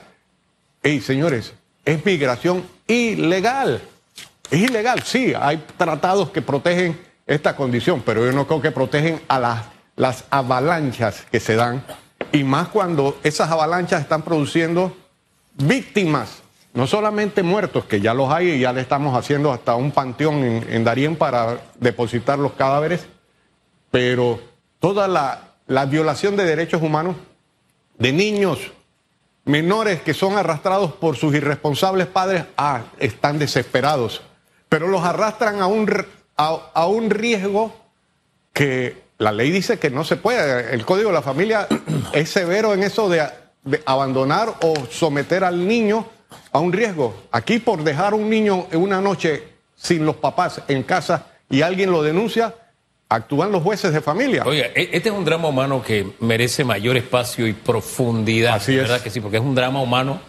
Ey, 0.85 1.01
señores, 1.01 1.53
es 1.85 2.07
migración 2.07 2.65
ilegal. 2.87 3.83
Es 4.53 4.61
ilegal, 4.61 5.03
sí, 5.03 5.33
hay 5.37 5.65
tratados 5.77 6.31
que 6.31 6.43
protegen 6.43 6.97
esta 7.27 7.57
condición, 7.57 8.05
pero 8.07 8.25
yo 8.25 8.31
no 8.31 8.47
creo 8.47 8.63
que 8.63 8.71
protegen 8.71 9.21
a 9.27 9.65
las 9.97 10.25
avalanchas 10.31 11.23
que 11.29 11.41
se 11.41 11.57
dan, 11.57 11.85
y 12.31 12.45
más 12.45 12.69
cuando 12.69 13.19
esas 13.25 13.51
avalanchas 13.51 14.01
están 14.03 14.23
produciendo 14.23 14.97
víctimas, 15.57 16.43
no 16.75 16.87
solamente 16.87 17.43
muertos, 17.43 17.85
que 17.85 18.01
ya 18.01 18.15
los 18.15 18.31
hay 18.33 18.51
y 18.51 18.61
ya 18.61 18.73
le 18.73 18.81
estamos 18.81 19.17
haciendo 19.17 19.53
hasta 19.53 19.75
un 19.75 19.91
panteón 19.91 20.45
en, 20.45 20.67
en 20.73 20.85
Darién 20.85 21.17
para 21.17 21.61
depositar 21.79 22.39
los 22.39 22.53
cadáveres, 22.53 23.07
pero 23.91 24.41
toda 24.81 25.07
la, 25.09 25.53
la 25.67 25.87
violación 25.87 26.37
de 26.37 26.45
derechos 26.45 26.83
humanos 26.83 27.17
de 27.99 28.13
niños, 28.13 28.73
menores 29.45 30.03
que 30.03 30.15
son 30.15 30.37
arrastrados 30.37 30.93
por 30.93 31.17
sus 31.17 31.35
irresponsables 31.35 32.07
padres, 32.07 32.45
ah, 32.57 32.83
están 32.99 33.39
desesperados, 33.39 34.23
pero 34.69 34.89
los 34.89 35.05
arrastran 35.05 35.61
a 35.61 35.67
un, 35.67 35.89
a, 36.37 36.87
un 36.87 37.11
riesgo 37.11 37.75
que 38.53 39.03
la 39.19 39.33
ley 39.33 39.51
dice 39.51 39.79
que 39.79 39.91
no 39.91 40.05
se 40.05 40.17
puede. 40.17 40.75
El 40.75 40.85
Código 40.85 41.11
de 41.11 41.15
la 41.15 41.23
Familia 41.23 41.69
es 42.13 42.31
severo 42.31 42.75
en 42.75 42.83
eso 42.83 43.09
de 43.09 43.23
abandonar 43.87 44.55
o 44.63 44.75
someter 44.91 45.45
al 45.45 45.67
niño 45.67 46.07
a 46.53 46.59
un 46.59 46.73
riesgo. 46.73 47.15
Aquí 47.31 47.59
por 47.59 47.83
dejar 47.85 48.15
un 48.15 48.29
niño 48.29 48.67
en 48.71 48.81
una 48.83 49.01
noche 49.01 49.45
sin 49.77 50.05
los 50.07 50.17
papás 50.17 50.63
en 50.69 50.83
casa 50.83 51.27
y 51.49 51.63
alguien 51.63 51.91
lo 51.91 52.03
denuncia, 52.03 52.55
actúan 53.09 53.53
los 53.53 53.63
jueces 53.63 53.93
de 53.93 54.01
familia. 54.01 54.43
Oiga, 54.47 54.67
e- 54.75 54.91
este 54.93 55.11
es 55.11 55.15
un 55.15 55.25
drama 55.25 55.49
humano 55.49 55.83
que 55.83 56.13
merece 56.21 56.65
mayor 56.65 56.97
espacio 56.97 57.47
y 57.47 57.53
profundidad. 57.53 58.55
Así 58.55 58.73
es. 58.75 58.83
¿Verdad 58.83 59.01
que 59.01 59.11
sí? 59.11 59.21
Porque 59.21 59.37
es 59.37 59.43
un 59.43 59.55
drama 59.55 59.81
humano 59.83 60.21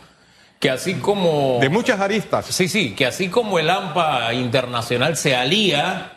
que 0.60 0.70
así 0.70 0.96
como... 0.96 1.58
De 1.60 1.70
muchas 1.70 2.00
aristas. 2.00 2.46
Sí, 2.46 2.68
sí, 2.68 2.94
que 2.96 3.06
así 3.06 3.30
como 3.30 3.60
el 3.60 3.70
AMPA 3.70 4.34
internacional 4.34 5.18
se 5.18 5.36
alía, 5.36 6.14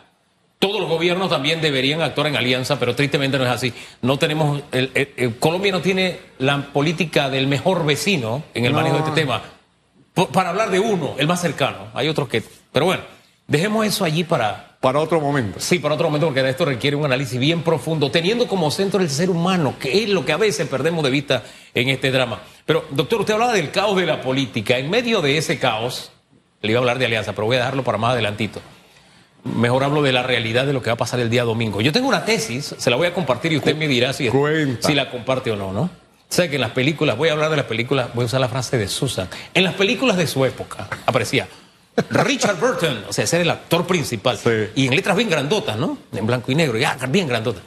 todos 0.59 0.79
los 0.79 0.89
gobiernos 0.89 1.29
también 1.29 1.61
deberían 1.61 2.01
actuar 2.01 2.27
en 2.27 2.35
alianza, 2.35 2.79
pero 2.79 2.95
tristemente 2.95 3.37
no 3.37 3.45
es 3.45 3.51
así. 3.51 3.73
No 4.01 4.17
tenemos, 4.17 4.61
el- 4.71 4.91
el- 4.95 5.13
el- 5.17 5.35
Colombia 5.37 5.71
no 5.71 5.81
tiene 5.81 6.19
la 6.39 6.61
política 6.73 7.29
del 7.29 7.47
mejor 7.47 7.85
vecino 7.85 8.43
en 8.53 8.65
el 8.65 8.71
No. 8.71 8.77
manejo 8.79 8.95
de 8.97 9.03
este 9.03 9.13
tema. 9.21 9.41
Por- 10.13 10.29
para 10.29 10.49
hablar 10.49 10.71
de 10.71 10.79
uno, 10.79 11.13
el 11.19 11.27
más 11.27 11.41
cercano. 11.41 11.89
Hay 11.93 12.07
otros 12.07 12.27
que, 12.27 12.41
pero 12.71 12.85
bueno, 12.85 13.03
dejemos 13.47 13.85
eso 13.85 14.03
allí 14.03 14.23
para, 14.23 14.65
Para 14.79 14.99
otro 14.99 15.19
momento. 15.19 15.59
Sí, 15.59 15.79
para 15.79 15.95
otro 15.95 16.07
momento, 16.07 16.27
porque 16.27 16.47
esto 16.47 16.63
requiere 16.63 16.95
un 16.95 17.03
análisis 17.03 17.39
bien 17.39 17.63
profundo, 17.63 18.11
teniendo 18.11 18.47
como 18.47 18.69
centro 18.69 18.99
el 19.01 19.09
ser 19.09 19.31
humano, 19.31 19.73
que 19.79 20.03
es 20.03 20.09
lo 20.09 20.23
que 20.23 20.31
a 20.33 20.37
veces 20.37 20.67
perdemos 20.67 21.03
de 21.03 21.09
vista 21.09 21.43
en 21.73 21.89
este 21.89 22.11
drama. 22.11 22.41
Pero, 22.63 22.85
doctor, 22.91 23.21
usted 23.21 23.33
hablaba 23.33 23.53
del 23.53 23.71
caos 23.71 23.97
de 23.97 24.05
la 24.05 24.21
política. 24.21 24.77
En 24.77 24.91
medio 24.91 25.21
de 25.21 25.37
ese 25.39 25.57
caos, 25.57 26.11
le 26.61 26.69
iba 26.71 26.77
a 26.79 26.81
hablar 26.81 26.99
de 26.99 27.05
alianza, 27.05 27.33
pero 27.33 27.47
voy 27.47 27.55
a 27.55 27.59
dejarlo 27.61 27.83
para 27.83 27.97
más 27.97 28.13
adelantito. 28.13 28.61
Mejor 29.55 29.83
hablo 29.83 30.01
de 30.01 30.11
la 30.11 30.23
realidad 30.23 30.65
de 30.65 30.73
lo 30.73 30.81
que 30.81 30.89
va 30.89 30.95
a 30.95 30.97
pasar 30.97 31.19
el 31.19 31.29
día 31.29 31.43
domingo. 31.43 31.81
Yo 31.81 31.91
tengo 31.91 32.07
una 32.07 32.25
tesis, 32.25 32.75
se 32.77 32.89
la 32.89 32.95
voy 32.95 33.07
a 33.07 33.13
compartir 33.13 33.53
y 33.53 33.57
usted 33.57 33.75
me 33.75 33.87
dirá 33.87 34.13
si, 34.13 34.29
si 34.79 34.93
la 34.93 35.09
comparte 35.09 35.51
o 35.51 35.55
no, 35.55 35.71
¿no? 35.71 35.89
Sé 36.29 36.49
que 36.49 36.55
en 36.55 36.61
las 36.61 36.71
películas, 36.71 37.17
voy 37.17 37.29
a 37.29 37.31
hablar 37.31 37.49
de 37.49 37.57
las 37.57 37.65
películas, 37.65 38.09
voy 38.13 38.23
a 38.23 38.25
usar 38.25 38.41
la 38.41 38.49
frase 38.49 38.77
de 38.77 38.87
Susan. 38.87 39.29
En 39.53 39.63
las 39.63 39.75
películas 39.75 40.17
de 40.17 40.27
su 40.27 40.43
época 40.43 40.89
aparecía 41.05 41.47
Richard 42.09 42.59
Burton, 42.59 43.05
o 43.09 43.13
sea, 43.13 43.23
ese 43.23 43.37
era 43.37 43.43
el 43.43 43.49
actor 43.51 43.87
principal. 43.87 44.37
Sí. 44.37 44.49
Y 44.75 44.87
en 44.87 44.95
letras 44.95 45.15
bien 45.15 45.29
grandotas, 45.29 45.77
¿no? 45.77 45.97
En 46.13 46.27
blanco 46.27 46.51
y 46.51 46.55
negro, 46.55 46.77
ya, 46.77 46.97
bien 47.09 47.27
grandotas. 47.27 47.63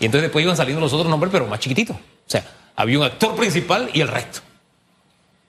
Y 0.00 0.06
entonces 0.06 0.22
después 0.22 0.44
iban 0.44 0.56
saliendo 0.56 0.80
los 0.80 0.92
otros 0.92 1.08
nombres, 1.08 1.32
pero 1.32 1.46
más 1.46 1.60
chiquititos. 1.60 1.96
O 1.96 2.00
sea, 2.26 2.44
había 2.76 2.98
un 2.98 3.04
actor 3.04 3.34
principal 3.36 3.88
y 3.92 4.00
el 4.00 4.08
resto. 4.08 4.40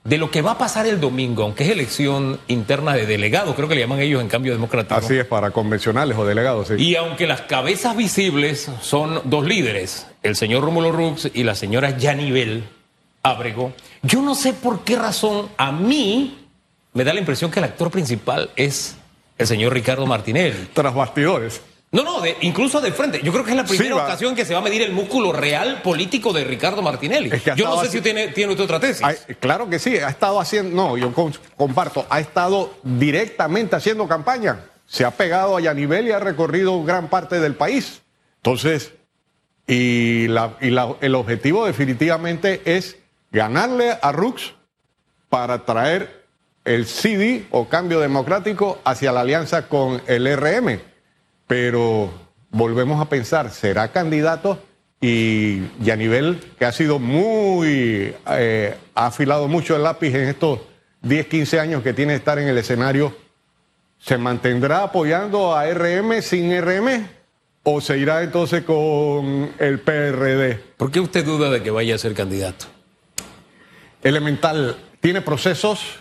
De 0.04 0.18
lo 0.18 0.32
que 0.32 0.42
va 0.42 0.52
a 0.52 0.58
pasar 0.58 0.88
el 0.88 1.00
domingo, 1.00 1.44
aunque 1.44 1.64
es 1.64 1.70
elección 1.70 2.40
interna 2.48 2.94
de 2.96 3.06
delegados, 3.06 3.56
creo 3.56 3.68
que 3.68 3.76
le 3.76 3.82
llaman 3.82 4.00
ellos 4.00 4.20
en 4.20 4.30
cambio 4.30 4.52
democrático. 4.52 4.96
Así 4.96 5.18
es, 5.18 5.26
para 5.26 5.52
convencionales 5.52 6.18
o 6.18 6.26
delegados, 6.26 6.70
sí. 6.70 6.74
Y 6.78 6.96
aunque 6.96 7.28
las 7.28 7.42
cabezas 7.42 7.96
visibles 7.96 8.72
son 8.82 9.22
dos 9.26 9.46
líderes, 9.46 10.08
el 10.24 10.36
señor 10.36 10.64
Rómulo 10.64 10.92
Rux 10.92 11.30
y 11.32 11.44
la 11.44 11.54
señora 11.54 11.98
Yanivel 11.98 12.64
Abrego, 13.22 13.74
yo 14.02 14.24
no 14.24 14.34
sé 14.34 14.54
por 14.54 14.84
qué 14.84 14.96
razón 14.96 15.50
a 15.58 15.72
mí 15.72 16.48
me 16.94 17.04
da 17.04 17.14
la 17.14 17.20
impresión 17.20 17.52
que 17.52 17.60
el 17.60 17.66
actor 17.66 17.92
principal 17.92 18.50
es 18.56 18.98
el 19.38 19.46
señor 19.48 19.74
Ricardo 19.74 20.06
Martinelli. 20.08 20.70
Tras 20.74 20.94
bastidores. 20.94 21.62
No, 21.92 22.04
no, 22.04 22.22
de- 22.22 22.38
incluso 22.42 22.80
de 22.80 22.92
frente. 22.94 23.20
Yo 23.22 23.34
creo 23.34 23.44
que 23.44 23.52
es 23.52 23.58
la 23.58 23.66
primera 23.66 23.96
Sí, 23.96 24.02
ocasión 24.02 24.34
que 24.36 24.46
se 24.46 24.54
va 24.54 24.60
a 24.60 24.64
medir 24.64 24.82
el 24.82 24.94
músculo 24.94 25.34
real 25.34 25.82
político 25.82 26.32
de 26.32 26.46
Ricardo 26.46 26.82
Martinelli. 26.82 27.30
Es 27.34 27.42
que 27.42 27.52
ha 27.52 27.56
yo 27.56 27.66
no 27.66 27.84
sé 27.84 27.90
si 27.90 28.00
tiene, 28.00 28.30
tiene 28.30 28.52
usted 28.54 28.64
otra 28.64 28.80
tesis. 28.80 29.06
Claro 29.42 29.70
que 29.70 29.78
sí, 29.78 29.98
ha 29.98 30.08
estado 30.10 30.40
haciendo, 30.40 30.74
no, 30.74 30.98
yo 30.98 31.14
comparto, 31.58 32.06
ha 32.10 32.22
estado 32.22 32.74
directamente 32.84 33.76
haciendo 33.76 34.08
campaña. 34.08 34.62
Se 34.88 35.04
ha 35.04 35.12
pegado 35.12 35.58
a 35.58 35.62
Yanivel 35.62 36.08
y 36.08 36.12
ha 36.12 36.20
recorrido 36.20 36.82
gran 36.84 37.10
parte 37.10 37.40
del 37.42 37.56
país. 37.56 38.02
Entonces, 38.38 38.94
y, 39.68 40.28
la- 40.30 40.56
y 40.62 40.70
la- 40.70 40.96
el 41.02 41.14
objetivo 41.16 41.66
definitivamente 41.66 42.62
es 42.66 42.98
ganarle 43.32 43.98
a 44.02 44.12
Rux 44.14 44.54
para 45.30 45.66
traer 45.66 46.24
el 46.64 46.86
CD 46.86 47.48
o 47.52 47.68
cambio 47.68 48.00
democrático 48.00 48.80
hacia 48.86 49.12
la 49.12 49.22
alianza 49.22 49.68
con 49.68 50.02
el 50.08 50.26
RM. 50.38 50.80
Pero 51.52 52.10
volvemos 52.50 53.02
a 53.02 53.10
pensar, 53.10 53.50
¿será 53.50 53.92
candidato? 53.92 54.58
Y 55.02 55.64
Yanivel, 55.84 56.40
que 56.58 56.64
ha 56.64 56.72
sido 56.72 56.98
muy, 56.98 58.16
eh, 58.30 58.78
ha 58.96 59.08
afilado 59.08 59.50
mucho 59.50 59.76
el 59.76 59.84
lápiz 59.84 60.16
en 60.16 60.30
estos 60.30 60.62
10, 61.02 61.28
15 61.28 61.60
años 61.60 61.84
que 61.84 61.92
tiene 61.92 62.14
de 62.14 62.20
estar 62.20 62.40
en 62.40 62.48
el 62.48 62.58
escenario, 62.58 63.14
¿se 64.00 64.18
mantendrá 64.18 64.84
apoyando 64.84 65.54
a 65.54 65.66
RM 65.70 66.22
sin 66.22 66.58
RM? 66.58 67.06
¿O 67.64 67.82
se 67.82 67.98
irá 67.98 68.24
entonces 68.24 68.64
con 68.64 69.52
el 69.60 69.82
PRD? 69.82 70.58
¿Por 70.78 70.90
qué 70.90 71.02
usted 71.02 71.26
duda 71.26 71.50
de 71.50 71.62
que 71.62 71.70
vaya 71.70 71.96
a 71.96 71.98
ser 71.98 72.14
candidato? 72.14 72.68
Elemental 74.02 74.78
tiene 75.02 75.20
procesos, 75.20 76.00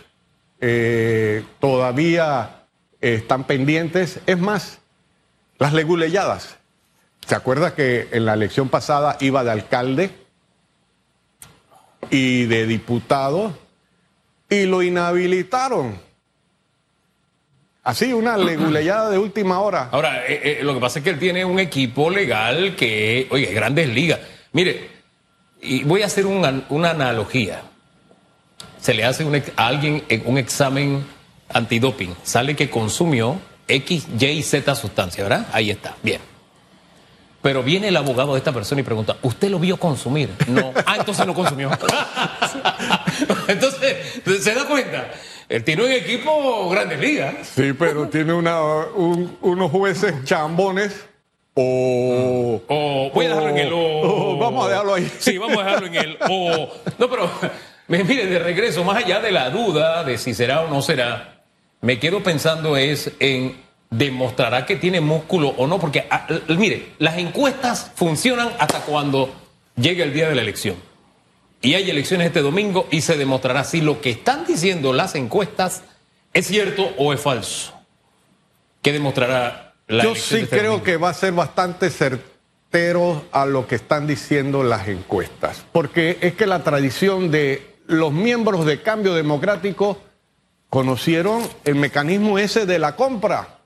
eh, 0.61 1.43
todavía 1.59 2.67
están 3.01 3.43
pendientes. 3.43 4.21
Es 4.25 4.39
más, 4.39 4.80
las 5.61 5.73
leguleyadas. 5.73 6.57
¿Se 7.27 7.35
acuerda 7.35 7.75
que 7.75 8.07
en 8.11 8.25
la 8.25 8.33
elección 8.33 8.67
pasada 8.69 9.17
iba 9.19 9.43
de 9.43 9.51
alcalde 9.51 10.09
y 12.09 12.45
de 12.45 12.65
diputado 12.65 13.53
y 14.49 14.65
lo 14.65 14.81
inhabilitaron? 14.81 15.99
Así, 17.83 18.11
una 18.11 18.37
leguleyada 18.37 19.11
de 19.11 19.19
última 19.19 19.59
hora. 19.59 19.89
Ahora, 19.91 20.25
eh, 20.25 20.41
eh, 20.61 20.63
lo 20.63 20.73
que 20.73 20.79
pasa 20.79 20.97
es 20.97 21.03
que 21.03 21.11
él 21.11 21.19
tiene 21.19 21.45
un 21.45 21.59
equipo 21.59 22.09
legal 22.09 22.75
que, 22.75 23.27
oye, 23.29 23.53
grandes 23.53 23.87
ligas. 23.87 24.19
Mire, 24.53 24.89
voy 25.85 26.01
a 26.01 26.07
hacer 26.07 26.25
una, 26.25 26.65
una 26.69 26.89
analogía. 26.89 27.61
Se 28.79 28.95
le 28.95 29.05
hace 29.05 29.43
a 29.55 29.67
alguien 29.67 30.03
un 30.25 30.39
examen 30.39 31.05
antidoping. 31.49 32.15
Sale 32.23 32.55
que 32.55 32.71
consumió 32.71 33.39
X, 33.75 34.07
Y 34.19 34.25
y 34.25 34.43
Z 34.43 34.75
sustancia, 34.75 35.23
¿verdad? 35.23 35.47
Ahí 35.53 35.69
está, 35.71 35.95
bien. 36.03 36.21
Pero 37.41 37.63
viene 37.63 37.87
el 37.87 37.97
abogado 37.97 38.33
de 38.33 38.37
esta 38.37 38.51
persona 38.51 38.81
y 38.81 38.83
pregunta, 38.83 39.17
¿usted 39.23 39.49
lo 39.49 39.57
vio 39.59 39.77
consumir? 39.77 40.29
No. 40.47 40.71
Ah, 40.85 40.97
entonces 40.99 41.25
no 41.25 41.33
consumió. 41.33 41.71
entonces, 43.47 44.21
¿se 44.43 44.53
da 44.53 44.65
cuenta? 44.65 45.09
Él 45.49 45.63
tiene 45.63 45.83
un 45.83 45.91
equipo 45.91 46.69
Grandes 46.69 46.99
Ligas. 46.99 47.35
Sí, 47.55 47.73
pero 47.73 48.07
tiene 48.07 48.33
una, 48.33 48.61
un- 48.95 49.37
unos 49.41 49.71
jueces 49.71 50.13
chambones 50.23 50.93
o... 51.53 52.61
O 52.67 53.11
voy 53.13 53.25
a 53.25 53.29
dejarlo 53.29 53.49
en 53.49 53.57
el 53.57 53.69
o. 53.73 54.37
vamos 54.37 54.65
a 54.65 54.69
dejarlo 54.69 54.93
ahí. 54.93 55.11
Sí, 55.19 55.37
vamos 55.37 55.57
a 55.57 55.63
dejarlo 55.65 55.87
en 55.87 55.95
el 55.95 56.17
o. 56.29 56.69
No, 56.97 57.09
pero 57.09 57.29
mire, 57.87 58.27
de 58.27 58.39
regreso, 58.39 58.83
más 58.85 59.03
allá 59.03 59.19
de 59.19 59.31
la 59.31 59.49
duda 59.49 60.03
de 60.05 60.17
si 60.17 60.33
será 60.33 60.61
o 60.61 60.69
no 60.69 60.81
será, 60.81 61.30
me 61.81 61.99
quedo 61.99 62.23
pensando 62.23 62.77
es 62.77 63.11
en 63.19 63.57
demostrará 63.89 64.65
que 64.65 64.77
tiene 64.77 65.01
músculo 65.01 65.49
o 65.49 65.67
no, 65.67 65.79
porque 65.79 66.07
ah, 66.09 66.25
mire, 66.47 66.93
las 66.97 67.17
encuestas 67.17 67.91
funcionan 67.95 68.51
hasta 68.57 68.79
cuando 68.81 69.29
llegue 69.75 70.03
el 70.03 70.13
día 70.13 70.29
de 70.29 70.35
la 70.35 70.41
elección. 70.41 70.75
Y 71.61 71.75
hay 71.75 71.89
elecciones 71.89 72.27
este 72.27 72.41
domingo 72.41 72.87
y 72.89 73.01
se 73.01 73.17
demostrará 73.17 73.63
si 73.63 73.81
lo 73.81 74.01
que 74.01 74.11
están 74.11 74.45
diciendo 74.45 74.93
las 74.93 75.13
encuestas 75.15 75.83
es 76.33 76.47
cierto 76.47 76.89
o 76.97 77.13
es 77.13 77.19
falso. 77.19 77.73
¿Qué 78.81 78.93
demostrará 78.93 79.73
la 79.87 80.03
Yo 80.03 80.15
sí 80.15 80.37
este 80.37 80.57
creo 80.57 80.71
domingo? 80.71 80.83
que 80.85 80.97
va 80.97 81.09
a 81.09 81.13
ser 81.13 81.33
bastante 81.33 81.89
certero 81.89 83.25
a 83.31 83.45
lo 83.45 83.67
que 83.67 83.75
están 83.75 84.07
diciendo 84.07 84.63
las 84.63 84.87
encuestas, 84.87 85.65
porque 85.71 86.17
es 86.21 86.33
que 86.33 86.47
la 86.47 86.63
tradición 86.63 87.29
de 87.29 87.75
los 87.85 88.13
miembros 88.13 88.65
de 88.65 88.81
Cambio 88.81 89.13
Democrático 89.13 89.99
conocieron 90.71 91.43
el 91.65 91.75
mecanismo 91.75 92.39
ese 92.39 92.65
de 92.65 92.79
la 92.79 92.95
compra 92.95 93.59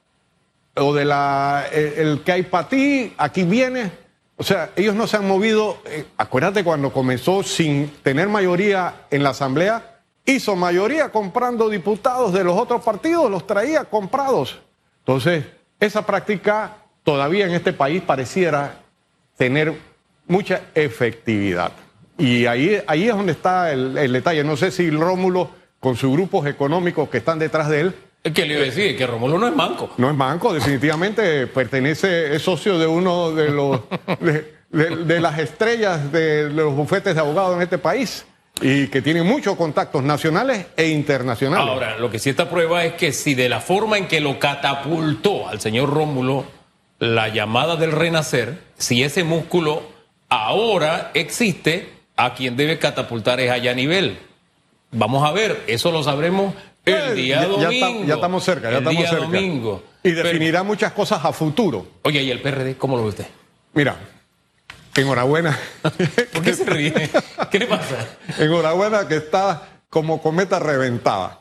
o 0.76 0.92
de 0.92 1.06
la 1.06 1.64
el, 1.72 2.24
que 2.26 2.32
hay 2.32 2.44
para 2.44 2.68
ti, 2.68 3.14
aquí 3.16 3.44
viene. 3.44 3.92
O 4.38 4.44
sea, 4.44 4.72
ellos 4.76 4.96
no 4.96 5.06
se 5.06 5.18
han 5.18 5.28
movido. 5.28 5.78
eh, 5.86 6.08
acuérdate 6.18 6.64
cuando 6.64 6.92
comenzó 6.92 7.44
sin 7.44 7.90
tener 8.02 8.28
mayoría 8.28 9.06
en 9.12 9.22
la 9.22 9.30
Asamblea, 9.30 10.02
hizo 10.26 10.56
mayoría 10.56 11.10
comprando 11.10 11.70
diputados 11.70 12.34
de 12.34 12.44
los 12.44 12.58
otros 12.58 12.84
partidos, 12.84 13.30
los 13.30 13.46
traía 13.46 13.86
comprados. 13.86 14.60
Entonces, 15.02 15.46
esa 15.80 16.08
práctica 16.08 16.78
todavía 17.04 17.46
en 17.46 17.52
este 17.52 17.72
país 17.72 18.02
pareciera 18.02 18.80
tener 19.38 19.80
mucha 20.28 20.64
efectividad. 20.74 21.72
Y 22.18 22.48
ahí, 22.48 22.82
ahí 22.88 23.08
es 23.08 23.16
donde 23.16 23.34
está 23.34 23.72
el, 23.72 23.96
el 23.96 24.12
detalle. 24.12 24.44
No 24.44 24.58
sé 24.58 24.72
si 24.72 24.90
Rómulo, 24.90 25.52
con 25.86 25.96
sus 25.96 26.12
grupos 26.12 26.48
económicos 26.48 27.08
que 27.10 27.20
están 27.20 27.38
detrás 27.38 27.70
de 27.70 27.82
él, 27.82 27.94
Es 28.24 28.34
que 28.34 28.44
le 28.44 28.56
iba 28.56 28.64
a 28.64 28.66
decir 28.66 28.98
que 28.98 29.06
Romulo 29.06 29.38
no 29.38 29.48
es 29.48 29.56
manco. 29.56 29.92
no 29.98 30.10
es 30.10 30.18
banco, 30.18 30.52
definitivamente 30.52 31.46
pertenece, 31.46 32.36
es 32.36 32.42
socio 32.42 32.80
de 32.80 32.88
uno 32.88 33.30
de 33.32 33.52
los 33.52 33.82
de, 34.20 34.56
de- 34.72 34.96
de 35.06 35.20
las 35.22 35.38
estrellas 35.38 36.12
de 36.12 36.50
los 36.50 36.74
bufetes 36.74 37.14
de 37.14 37.22
abogados 37.22 37.56
en 37.56 37.62
este 37.62 37.78
país 37.78 38.26
y 38.62 38.88
que 38.88 39.04
tiene 39.04 39.22
muchos 39.22 39.56
contactos 39.58 40.02
nacionales 40.04 40.66
e 40.76 40.88
internacionales. 40.88 41.68
Ahora, 41.70 42.00
lo 42.00 42.10
que 42.10 42.18
sí 42.18 42.32
esta 42.32 42.50
prueba 42.50 42.84
es 42.84 42.94
que 42.94 43.12
si 43.12 43.36
de 43.36 43.48
la 43.48 43.60
forma 43.60 44.00
en 44.00 44.08
que 44.08 44.22
lo 44.22 44.40
catapultó 44.40 45.48
al 45.48 45.62
señor 45.62 45.92
Rómulo 45.94 46.46
la 46.98 47.28
llamada 47.28 47.76
del 47.76 47.92
renacer, 47.92 48.58
si 48.76 49.04
ese 49.04 49.24
músculo 49.24 49.84
ahora 50.30 51.12
existe, 51.14 51.90
a 52.18 52.34
quien 52.34 52.56
debe 52.58 52.80
catapultar 52.80 53.40
es 53.40 53.52
allá 53.52 53.70
a 53.72 53.76
nivel. 53.76 54.18
Vamos 54.92 55.28
a 55.28 55.32
ver, 55.32 55.64
eso 55.68 55.92
lo 55.92 56.04
sabremos 56.04 56.54
el 56.86 56.94
Eh, 56.94 57.14
día 57.16 57.36
ya- 57.36 57.42
ya 57.42 57.48
domingo. 57.48 57.72
está- 57.72 58.06
ya 58.08 58.14
estamos 58.16 58.44
cerca, 58.44 58.64
ya 58.64 58.78
el 58.78 58.84
estamos 58.84 59.00
día 59.00 59.10
cerca. 59.10 59.26
domingo. 59.26 59.84
Y 60.04 60.12
Pero- 60.14 60.24
definirá 60.24 60.64
muchas 60.64 60.92
cosas 60.94 61.24
a 61.26 61.34
futuro. 61.34 61.88
oye, 62.04 62.22
¿y 62.24 62.32
el 62.32 62.42
PRD 62.42 62.76
cómo 62.78 62.96
lo 62.96 63.04
ve 63.04 63.10
usted? 63.10 63.26
Mira, 63.74 63.98
enhorabuena. 64.96 65.58
¿Por 66.34 66.44
qué 66.44 66.54
se 66.54 66.64
ríe? 66.66 67.10
¿Qué 67.52 67.60
le 67.60 67.66
pasa? 67.68 67.96
Enhorabuena 68.38 69.08
que 69.08 69.18
está 69.18 69.68
como 69.90 70.22
cometa 70.22 70.60
reventada, 70.60 71.40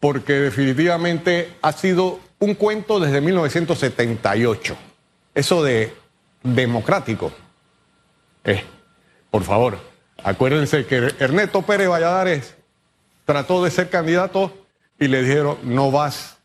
porque 0.00 0.34
definitivamente 0.34 1.54
ha 1.62 1.72
sido 1.72 2.20
un 2.40 2.54
cuento 2.54 2.98
desde 3.00 3.20
1978. 3.20 4.76
Eso 5.34 5.62
de 5.62 5.94
democrático. 6.42 7.32
Eh, 8.44 8.62
por 9.30 9.42
favor, 9.44 9.78
acuérdense 10.22 10.84
que 10.86 10.96
Ernesto 11.18 11.62
Pérez 11.62 11.88
Valladares 11.88 12.55
trató 13.26 13.62
de 13.62 13.70
ser 13.70 13.90
candidato 13.90 14.56
y 14.98 15.08
le 15.08 15.22
dijeron, 15.22 15.58
no 15.64 15.90
vas 15.90 16.38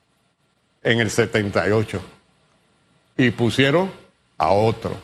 en 0.84 1.00
el 1.00 1.10
78. 1.10 2.02
Y 3.18 3.30
pusieron 3.32 3.90
a 4.38 4.50
otro. 4.52 4.96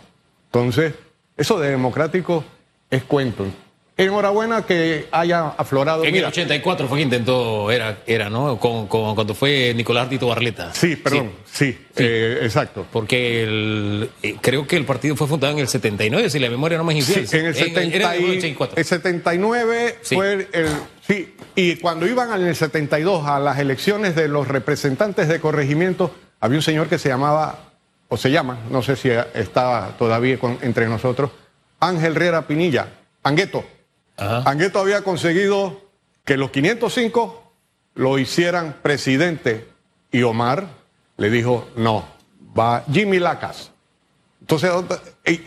Entonces, 0.47 0.93
eso 1.37 1.59
de 1.59 1.69
democrático 1.69 2.43
es 2.89 3.03
cuento. 3.03 3.45
Enhorabuena 3.99 4.63
que 4.63 5.07
haya 5.11 5.47
aflorado. 5.49 6.01
En 6.03 6.09
el 6.09 6.13
Mira, 6.13 6.27
84 6.27 6.87
fue 6.87 6.99
que 6.99 7.03
intentó, 7.03 7.71
era, 7.71 7.97
era 8.05 8.29
¿no? 8.29 8.59
Con, 8.59 8.87
con- 8.87 9.15
cuando 9.15 9.33
fue 9.33 9.73
Nicolás 9.75 10.07
Tito 10.07 10.27
Barleta. 10.27 10.71
Sí, 10.73 10.95
perdón, 10.95 11.31
sí, 11.51 11.75
eh, 11.95 12.39
exacto. 12.43 12.85
Porque 12.91 13.43
el- 13.43 14.09
eh, 14.21 14.35
creo 14.39 14.67
que 14.67 14.75
el 14.77 14.85
partido 14.85 15.15
fue 15.15 15.25
fundado 15.27 15.53
en 15.53 15.59
el 15.59 15.67
79, 15.67 16.29
si 16.29 16.37
la 16.37 16.47
memoria 16.51 16.77
no 16.77 16.83
me 16.83 16.95
es 16.97 17.05
Sí, 17.05 17.21
infiel. 17.21 17.41
en 17.41 17.47
el, 17.47 17.55
70 17.55 17.95
era 17.95 18.15
en 18.15 18.23
el 18.23 18.33
y- 18.35 18.37
84. 18.37 18.77
el 18.77 18.85
79 18.85 19.97
Sí. 20.03 20.13
fue 20.15 20.47
el, 20.53 20.67
sí, 21.07 21.33
y 21.57 21.77
cuando 21.77 22.05
iban 22.05 22.31
en 22.39 22.45
el 22.47 22.55
72 22.55 23.25
a 23.27 23.39
las 23.39 23.57
elecciones 23.57 24.15
de 24.15 24.27
los 24.27 24.47
representantes 24.47 25.27
de 25.27 25.39
corregimiento, 25.41 26.13
había 26.39 26.59
un 26.59 26.61
señor 26.63 26.87
que 26.87 26.99
se 26.99 27.09
llamaba, 27.09 27.57
o 28.09 28.15
se 28.15 28.29
llama, 28.29 28.59
no 28.69 28.83
sé 28.83 28.95
si 28.95 29.09
está 29.09 29.95
todavía 29.97 30.39
con- 30.39 30.59
entre 30.61 30.87
nosotros, 30.87 31.31
Ángel 31.79 32.13
Riera 32.13 32.43
Pinilla, 32.45 32.89
Angueto. 33.23 33.65
Ajá. 34.17 34.43
Angueto 34.49 34.77
había 34.79 35.01
conseguido 35.01 35.81
que 36.25 36.37
los 36.37 36.51
505 36.51 37.51
lo 37.95 38.19
hicieran 38.19 38.75
presidente 38.83 39.67
y 40.11 40.21
Omar 40.21 40.67
le 41.17 41.31
dijo, 41.31 41.67
no, 41.75 42.05
va 42.57 42.83
Jimmy 42.91 43.17
Lacas. 43.17 43.71
Entonces, 44.41 44.71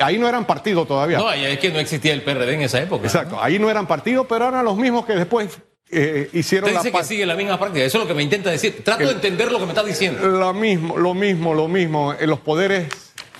ahí 0.00 0.18
no 0.18 0.28
eran 0.28 0.44
partidos 0.44 0.88
todavía. 0.88 1.18
No, 1.18 1.32
es 1.32 1.58
que 1.60 1.70
no 1.70 1.78
existía 1.78 2.12
el 2.12 2.22
PRD 2.22 2.54
en 2.54 2.62
esa 2.62 2.80
época. 2.82 3.04
Exacto, 3.06 3.40
ahí 3.40 3.58
no 3.60 3.70
eran 3.70 3.86
partidos, 3.86 4.26
pero 4.28 4.48
eran 4.48 4.64
los 4.64 4.76
mismos 4.76 5.06
que 5.06 5.14
después 5.14 5.56
eh, 5.92 6.30
hicieron 6.32 6.68
Usted 6.70 6.74
la 6.76 6.80
dice 6.82 6.92
que 6.92 6.98
pa- 6.98 7.04
sigue 7.04 7.26
la 7.26 7.34
misma 7.36 7.58
práctica. 7.58 7.84
Eso 7.84 7.98
es 7.98 8.04
lo 8.04 8.08
que 8.08 8.14
me 8.14 8.22
intenta 8.22 8.50
decir. 8.50 8.82
Trato 8.84 9.04
de 9.04 9.12
entender 9.12 9.50
lo 9.50 9.58
que 9.58 9.64
me 9.64 9.70
está 9.70 9.82
diciendo. 9.82 10.26
Lo 10.26 10.52
mismo, 10.54 10.96
lo 10.96 11.14
mismo, 11.14 11.54
lo 11.54 11.68
mismo. 11.68 12.12
Eh, 12.14 12.26
Los 12.26 12.40
poderes 12.40 12.88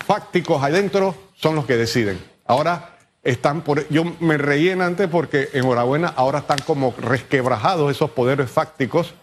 fácticos 0.05 0.61
adentro 0.63 1.15
son 1.35 1.55
los 1.55 1.65
que 1.65 1.77
deciden. 1.77 2.19
Ahora 2.45 2.97
están 3.23 3.61
por. 3.61 3.87
Yo 3.89 4.03
me 4.19 4.37
reí 4.37 4.69
en 4.69 4.81
antes 4.81 5.07
porque, 5.07 5.49
enhorabuena, 5.53 6.09
ahora 6.15 6.39
están 6.39 6.59
como 6.65 6.93
resquebrajados 6.99 7.89
esos 7.91 8.11
poderes 8.11 8.49
fácticos 8.49 9.13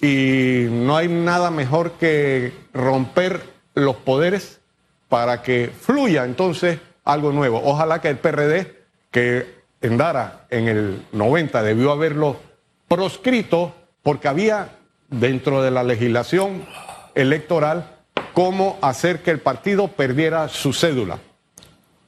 y 0.00 0.66
no 0.70 0.96
hay 0.96 1.08
nada 1.08 1.50
mejor 1.50 1.92
que 1.92 2.52
romper 2.74 3.40
los 3.74 3.96
poderes 3.96 4.60
para 5.08 5.42
que 5.42 5.70
fluya 5.80 6.24
entonces 6.24 6.78
algo 7.04 7.32
nuevo. 7.32 7.60
Ojalá 7.64 8.00
que 8.00 8.08
el 8.08 8.18
PRD, 8.18 8.82
que 9.10 9.46
en 9.80 9.96
Dara 9.96 10.46
en 10.50 10.68
el 10.68 11.02
90 11.12 11.62
debió 11.62 11.92
haberlo 11.92 12.36
proscrito 12.88 13.74
porque 14.02 14.28
había 14.28 14.68
dentro 15.08 15.62
de 15.62 15.70
la 15.70 15.82
legislación 15.82 16.64
electoral 17.14 17.90
cómo 18.32 18.78
hacer 18.82 19.22
que 19.22 19.30
el 19.30 19.40
partido 19.40 19.88
perdiera 19.88 20.48
su 20.48 20.72
cédula. 20.72 21.18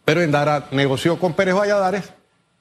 Pero 0.04 0.22
Endara 0.22 0.66
negoció 0.70 1.18
con 1.18 1.34
Pérez 1.34 1.54
Valladares 1.54 2.12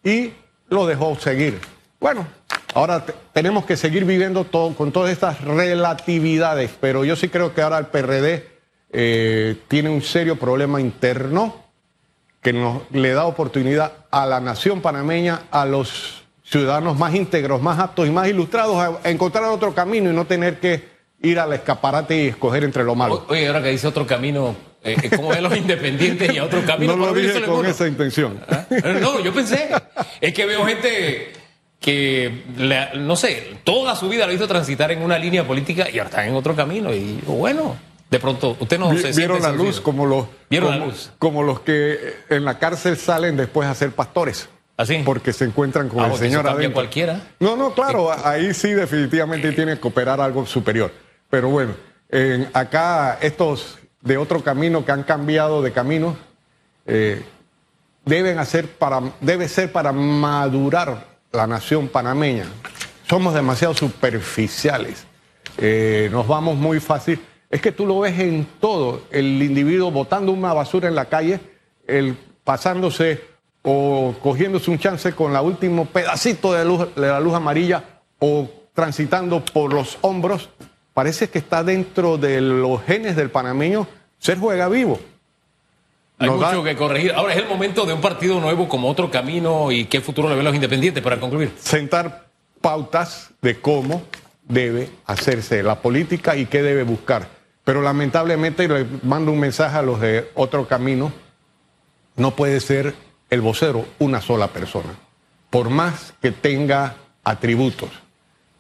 y 0.04 0.34
lo 0.70 0.86
dejó 0.86 1.16
seguir. 1.20 1.60
Bueno, 2.00 2.28
ahora 2.74 3.06
te- 3.06 3.14
tenemos 3.34 3.66
que 3.66 3.78
seguir 3.78 4.06
viviendo 4.06 4.44
todo, 4.46 4.74
con 4.76 4.92
todas 4.92 5.12
estas 5.12 5.42
relatividades, 5.42 6.72
pero 6.80 7.06
yo 7.06 7.16
sí 7.16 7.30
creo 7.30 7.54
que 7.54 7.62
ahora 7.62 7.78
el 7.80 7.88
PRD 7.88 8.48
eh, 8.92 9.58
tiene 9.68 9.90
un 9.90 10.02
serio 10.02 10.38
problema 10.38 10.80
interno 10.82 11.64
que 12.42 12.54
nos 12.54 12.84
le 12.92 13.14
da 13.14 13.26
oportunidad 13.26 13.94
a 14.12 14.26
la 14.28 14.40
nación 14.40 14.82
panameña, 14.82 15.44
a 15.52 15.66
los 15.66 16.24
ciudadanos 16.46 16.98
más 16.98 17.14
íntegros, 17.16 17.62
más 17.62 17.80
aptos 17.80 18.08
y 18.08 18.12
más 18.12 18.28
ilustrados 18.28 18.78
a, 18.78 19.00
a 19.08 19.10
encontrar 19.10 19.44
otro 19.46 19.74
camino 19.74 20.10
y 20.10 20.14
no 20.14 20.26
tener 20.26 20.60
que 20.60 20.94
ir 21.22 21.40
al 21.40 21.54
escaparate 21.54 22.24
y 22.24 22.28
escoger 22.28 22.64
entre 22.64 22.84
lo 22.84 22.94
malo. 22.96 23.26
O- 23.28 23.32
Oye, 23.34 23.48
ahora 23.48 23.64
que 23.64 23.70
dice 23.72 23.88
otro 23.88 24.06
camino, 24.06 24.56
eh, 24.84 24.96
eh, 25.02 25.10
¿cómo 25.16 25.30
ven 25.30 25.42
los 25.44 25.58
independientes 25.58 26.32
y 26.34 26.38
a 26.38 26.44
otro 26.44 26.64
camino? 26.66 26.96
no 26.96 27.08
lo 27.08 27.14
dije 27.14 27.34
con 27.34 27.44
alguno? 27.44 27.70
esa 27.70 27.88
intención. 27.88 28.40
Eh, 28.70 29.00
No, 29.02 29.20
yo 29.22 29.34
pensé. 29.34 29.70
Es 30.22 30.34
que 30.34 30.46
veo 30.46 30.64
gente 30.66 31.34
que, 31.80 32.44
la- 32.58 32.94
no 32.94 33.16
sé, 33.16 33.58
toda 33.64 33.96
su 33.96 34.08
vida 34.10 34.26
ha 34.26 34.28
visto 34.28 34.48
transitar 34.48 34.92
en 34.92 35.02
una 35.02 35.18
línea 35.18 35.46
política 35.48 35.90
y 35.90 35.98
ahora 35.98 36.10
está 36.10 36.28
en 36.28 36.36
otro 36.36 36.56
camino. 36.56 36.94
Y 36.94 37.20
bueno, 37.26 37.76
de 38.12 38.20
pronto, 38.20 38.56
usted 38.60 38.78
no 38.78 38.92
Vi- 38.92 39.00
se 39.00 39.12
Vieron 39.14 39.42
la 39.42 39.52
luz 39.52 39.82
como 39.82 40.06
los, 40.06 40.26
Vieron 40.50 40.80
la 40.80 40.86
luz. 40.86 41.12
como 41.18 41.42
los 41.42 41.62
que 41.62 41.98
en 42.30 42.46
la 42.46 42.60
cárcel 42.60 42.98
salen 42.98 43.36
después 43.36 43.68
a 43.68 43.74
ser 43.74 43.92
pastores. 43.92 44.48
¿Así? 44.78 45.02
Porque 45.06 45.32
se 45.32 45.46
encuentran 45.46 45.88
con 45.88 46.02
Ah, 46.04 46.08
el 46.12 46.18
Señor 46.18 46.46
adentro. 46.48 46.74
cualquiera. 46.74 47.22
No, 47.40 47.56
no, 47.56 47.74
claro, 47.74 48.12
ahí 48.26 48.54
sí 48.54 48.74
definitivamente 48.74 49.52
tiene 49.54 49.80
que 49.80 49.88
operar 49.88 50.20
algo 50.20 50.46
superior. 50.46 50.92
Pero 51.30 51.50
bueno, 51.50 51.74
en- 52.10 52.50
acá 52.54 53.18
estos 53.22 53.78
de 54.02 54.18
otro 54.18 54.44
camino 54.44 54.86
que 54.86 54.92
han 54.92 55.04
cambiado 55.04 55.62
de 55.62 55.72
camino 55.72 56.18
eh, 56.86 57.24
deben 58.04 58.38
hacer 58.38 58.68
para 58.68 59.02
debe 59.22 59.48
ser 59.48 59.72
para 59.72 59.92
madurar 59.92 61.06
la 61.32 61.48
nación 61.48 61.88
panameña. 61.88 62.46
somos 63.10 63.34
demasiado 63.34 63.74
superficiales. 63.74 65.06
Eh, 65.58 66.10
nos 66.12 66.28
vamos 66.28 66.58
muy 66.58 66.80
fácil. 66.80 67.20
Es 67.50 67.62
que 67.62 67.72
tú 67.72 67.86
lo 67.86 68.00
ves 68.02 68.20
en 68.20 68.46
todo, 68.60 69.04
el 69.12 69.42
individuo 69.42 69.90
botando 69.92 70.32
una 70.32 70.54
basura 70.54 70.88
en 70.90 70.96
la 70.96 71.06
calle, 71.06 71.40
el 71.88 72.18
pasándose 72.44 73.22
o 73.66 74.14
cogiéndose 74.22 74.70
un 74.72 74.80
chance 74.80 75.14
con 75.14 75.34
la 75.34 75.42
último 75.42 75.86
pedacito 75.86 76.54
de, 76.54 76.64
luz, 76.66 76.96
de 76.96 77.08
la 77.08 77.20
luz 77.20 77.34
amarilla 77.34 77.84
o 78.20 78.48
transitando 78.74 79.44
por 79.44 79.74
los 79.74 79.98
hombros, 80.02 80.50
parece 80.94 81.30
que 81.30 81.40
está 81.40 81.64
dentro 81.64 82.18
de 82.18 82.42
los 82.42 82.82
genes 82.84 83.16
del 83.16 83.30
panameño 83.32 83.88
ser 84.20 84.38
juega 84.40 84.70
vivo. 84.70 85.00
Hay 86.18 86.28
Nos 86.30 86.38
mucho 86.38 86.64
da- 86.64 86.70
que 86.70 86.76
corregir. 86.78 87.12
Ahora 87.14 87.34
es 87.34 87.40
el 87.40 87.48
momento 87.50 87.86
de 87.86 87.94
un 87.94 88.02
partido 88.02 88.40
nuevo 88.40 88.70
como 88.70 88.90
otro 88.90 89.12
camino 89.12 89.72
y 89.72 89.86
qué 89.86 90.00
futuro 90.00 90.30
le 90.30 90.36
ven 90.36 90.46
los 90.46 90.56
independientes 90.56 91.04
para 91.04 91.20
concluir. 91.20 91.52
sentar 91.60 92.26
pautas 92.62 93.32
de 93.42 93.60
cómo 93.60 94.04
debe 94.48 94.90
hacerse 95.06 95.62
la 95.64 95.82
política 95.82 96.36
y 96.36 96.46
qué 96.46 96.62
debe 96.62 96.84
buscar. 96.84 97.28
Pero 97.64 97.82
lamentablemente 97.82 98.68
le 98.68 98.86
mando 99.04 99.32
un 99.32 99.40
mensaje 99.40 99.78
a 99.78 99.82
los 99.82 100.00
de 100.00 100.30
otro 100.36 100.68
camino, 100.68 101.12
no 102.16 102.32
puede 102.36 102.60
ser 102.60 102.94
el 103.30 103.42
vocero 103.42 103.86
una 104.00 104.22
sola 104.22 104.48
persona, 104.50 104.94
por 105.50 105.70
más 105.70 106.14
que 106.22 106.32
tenga 106.32 106.96
atributos. 107.24 107.90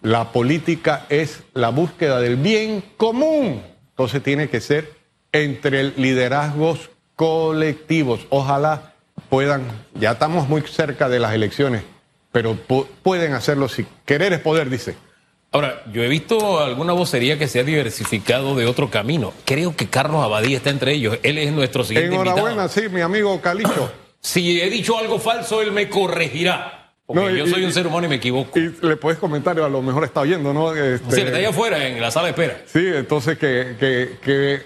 La 0.02 0.32
política 0.32 1.06
es 1.10 1.42
la 1.54 1.70
búsqueda 1.70 2.20
del 2.20 2.36
bien 2.36 2.84
común, 2.98 3.62
entonces 3.92 4.22
tiene 4.22 4.50
que 4.50 4.62
ser 4.62 4.94
entre 5.32 5.84
liderazgos 5.98 6.90
colectivos. 7.16 8.26
Ojalá 8.30 8.94
puedan, 9.30 9.64
ya 9.96 10.12
estamos 10.12 10.48
muy 10.48 10.62
cerca 10.62 11.10
de 11.10 11.20
las 11.20 11.34
elecciones, 11.34 11.84
pero 12.32 12.56
pu- 12.68 12.86
pueden 13.04 13.34
hacerlo 13.34 13.68
si 13.70 13.86
querer 14.06 14.34
es 14.34 14.40
poder, 14.40 14.70
dice. 14.70 14.96
Ahora, 15.52 15.82
yo 15.94 16.04
he 16.04 16.10
visto 16.10 16.60
alguna 16.60 16.92
vocería 16.92 17.40
que 17.40 17.48
se 17.48 17.62
ha 17.62 17.64
diversificado 17.64 18.56
de 18.56 18.66
otro 18.66 18.92
camino. 18.92 19.34
Creo 19.46 19.74
que 19.76 19.88
Carlos 19.88 20.22
Abadía 20.24 20.58
está 20.58 20.70
entre 20.70 20.92
ellos. 20.94 21.18
Él 21.24 21.38
es 21.38 21.54
nuestro 21.54 21.86
siguiente 21.86 22.14
Enhorabuena, 22.14 22.64
invitado. 22.64 22.70
sí, 22.70 22.90
mi 22.90 23.00
amigo 23.00 23.40
Calicho. 23.40 23.90
Si 24.26 24.60
he 24.60 24.70
dicho 24.72 24.98
algo 24.98 25.20
falso, 25.20 25.62
él 25.62 25.72
me 25.72 25.88
corregirá. 25.88 26.92
Porque 27.06 27.22
No, 27.22 27.30
y- 27.30 27.38
yo 27.38 27.46
soy 27.48 27.64
un 27.64 27.72
ser 27.72 27.86
humano 27.86 28.08
y 28.08 28.10
me 28.10 28.16
equivoco. 28.16 28.58
Y 28.58 28.74
le 28.82 28.96
puedes 28.98 29.20
comentar, 29.20 29.60
a 29.60 29.70
lo 29.70 29.82
mejor 29.84 30.04
está 30.04 30.22
oyendo, 30.22 30.52
¿no? 30.52 30.74
Este, 30.74 31.16
Sí, 31.16 31.22
está 31.22 31.38
allá 31.38 31.50
afuera, 31.50 31.88
en 31.88 32.02
la 32.02 32.10
sala 32.10 32.26
de 32.26 32.30
espera. 32.32 32.62
Sí, 32.66 32.80
entonces 32.84 33.38
que, 33.38 33.76
que, 33.80 34.18
que 34.24 34.62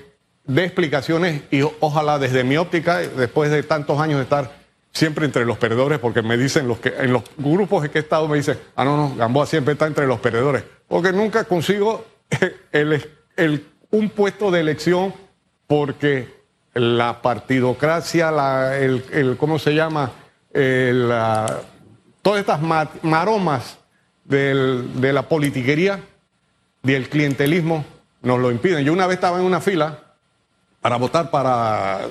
dé 0.45 0.63
explicaciones 0.63 1.41
y 1.51 1.61
ojalá 1.81 2.17
desde 2.17 2.45
mi 2.45 2.55
óptica, 2.55 2.99
después 2.99 3.51
de 3.51 3.61
tantos 3.63 3.99
años 3.99 4.17
de 4.19 4.23
estar 4.23 4.57
siempre 4.93 5.25
entre 5.25 5.43
los 5.45 5.57
perdedores, 5.57 5.99
porque 5.99 6.21
me 6.21 6.37
dicen 6.37 6.67
los 6.69 6.79
que 6.79 6.93
en 6.97 7.11
los 7.11 7.23
grupos 7.37 7.83
en 7.83 7.91
que 7.91 7.97
he 7.97 8.01
estado 8.01 8.29
me 8.29 8.37
dicen, 8.37 8.57
ah, 8.77 8.85
no, 8.85 8.95
no, 8.95 9.15
Gamboa 9.17 9.45
siempre 9.45 9.73
está 9.73 9.85
entre 9.87 10.07
los 10.07 10.21
perdedores, 10.21 10.63
porque 10.87 11.11
nunca 11.11 11.43
consigo 11.43 12.05
el, 12.71 13.05
el- 13.35 13.65
un 13.91 14.09
puesto 14.11 14.49
de 14.51 14.61
elección 14.61 15.13
porque 15.67 16.38
la 16.73 17.21
partidocracia, 17.21 18.31
la, 18.31 18.77
el, 18.77 19.03
el- 19.11 19.37
¿cómo 19.37 19.59
se 19.59 19.73
llama? 19.73 20.11
La- 20.53 21.59
todas 22.21 22.39
estas 22.41 22.61
ma- 22.61 22.89
maromas 23.01 23.77
del- 24.25 24.99
de 25.01 25.13
la 25.13 25.23
politiquería 25.23 25.99
del 26.83 27.09
clientelismo 27.09 27.85
nos 28.21 28.39
lo 28.39 28.51
impiden. 28.51 28.83
Yo 28.85 28.93
una 28.93 29.07
vez 29.07 29.15
estaba 29.15 29.39
en 29.39 29.45
una 29.45 29.61
fila 29.61 29.99
para 30.81 30.97
votar 30.97 31.29
para 31.31 32.01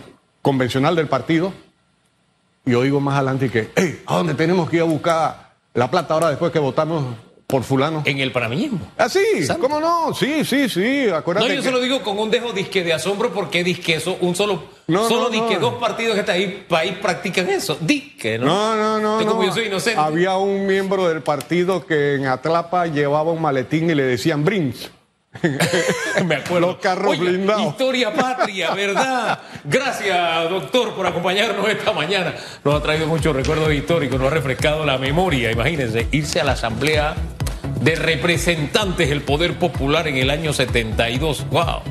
convencional 0.42 0.94
del 0.96 1.08
partido 1.08 1.52
y 2.64 2.74
oigo 2.74 3.00
más 3.00 3.16
adelante 3.16 3.50
que, 3.50 3.70
hey, 3.76 4.02
¿a 4.06 4.16
dónde 4.16 4.34
tenemos 4.34 4.68
que 4.68 4.76
ir 4.76 4.82
a 4.82 4.86
buscar 4.86 5.48
la 5.74 5.90
plata 5.90 6.14
ahora 6.14 6.28
después 6.30 6.52
que 6.52 6.58
votamos 6.58 7.14
por 7.50 7.62
fulano? 7.64 8.02
En 8.04 8.18
el 8.18 8.30
panameñismo. 8.30 8.78
Ah, 8.98 9.08
sí, 9.08 9.24
Santo. 9.46 9.62
¿cómo 9.62 9.80
no? 9.80 10.12
Sí, 10.12 10.44
sí, 10.44 10.68
sí, 10.68 11.06
No, 11.08 11.16
acuérdate 11.16 11.48
yo 11.48 11.54
que- 11.56 11.62
se 11.62 11.70
lo 11.70 11.80
digo 11.80 12.02
con 12.02 12.18
un 12.18 12.30
dejo 12.30 12.52
disque 12.52 12.84
de 12.84 12.92
asombro 12.92 13.32
porque 13.32 13.64
disque 13.64 13.94
eso, 13.94 14.18
un 14.20 14.36
solo, 14.36 14.64
No, 14.86 15.08
solo 15.08 15.22
no, 15.22 15.30
disque 15.30 15.54
no. 15.54 15.60
dos 15.60 15.74
partidos 15.80 16.12
en 16.18 16.20
este 16.20 16.64
país 16.68 16.92
practican 17.00 17.48
eso. 17.48 17.78
Disque, 17.80 18.38
¿no? 18.38 18.44
No, 18.44 18.76
no, 18.76 19.00
no. 19.00 19.20
No. 19.22 19.26
como 19.30 19.44
yo 19.44 19.52
soy 19.54 19.64
inocente. 19.68 19.98
Había 19.98 20.36
un 20.36 20.66
miembro 20.66 21.08
del 21.08 21.22
partido 21.22 21.86
que 21.86 22.16
en 22.16 22.26
Atlapa 22.26 22.86
llevaba 22.86 23.32
un 23.32 23.40
maletín 23.40 23.88
y 23.88 23.94
le 23.94 24.02
decían 24.02 24.44
Brims. 24.44 24.90
Me 26.26 26.36
acuerdo. 26.36 26.66
Los 26.68 26.76
carros 26.78 27.18
blindados. 27.18 27.62
Historia 27.62 28.12
patria, 28.12 28.72
¿verdad? 28.74 29.38
Gracias, 29.64 30.50
doctor, 30.50 30.92
por 30.94 31.06
acompañarnos 31.06 31.66
esta 31.68 31.92
mañana. 31.92 32.34
Nos 32.62 32.74
ha 32.74 32.82
traído 32.82 33.06
muchos 33.06 33.34
recuerdos 33.34 33.72
históricos, 33.72 34.18
nos 34.18 34.30
ha 34.30 34.34
refrescado 34.34 34.84
la 34.84 34.98
memoria. 34.98 35.50
Imagínense, 35.50 36.08
irse 36.10 36.40
a 36.40 36.44
la 36.44 36.52
Asamblea 36.52 37.14
de 37.80 37.94
Representantes 37.94 39.08
del 39.08 39.22
Poder 39.22 39.58
Popular 39.58 40.08
en 40.08 40.16
el 40.16 40.30
año 40.30 40.52
72. 40.52 41.46
¡Wow! 41.50 41.82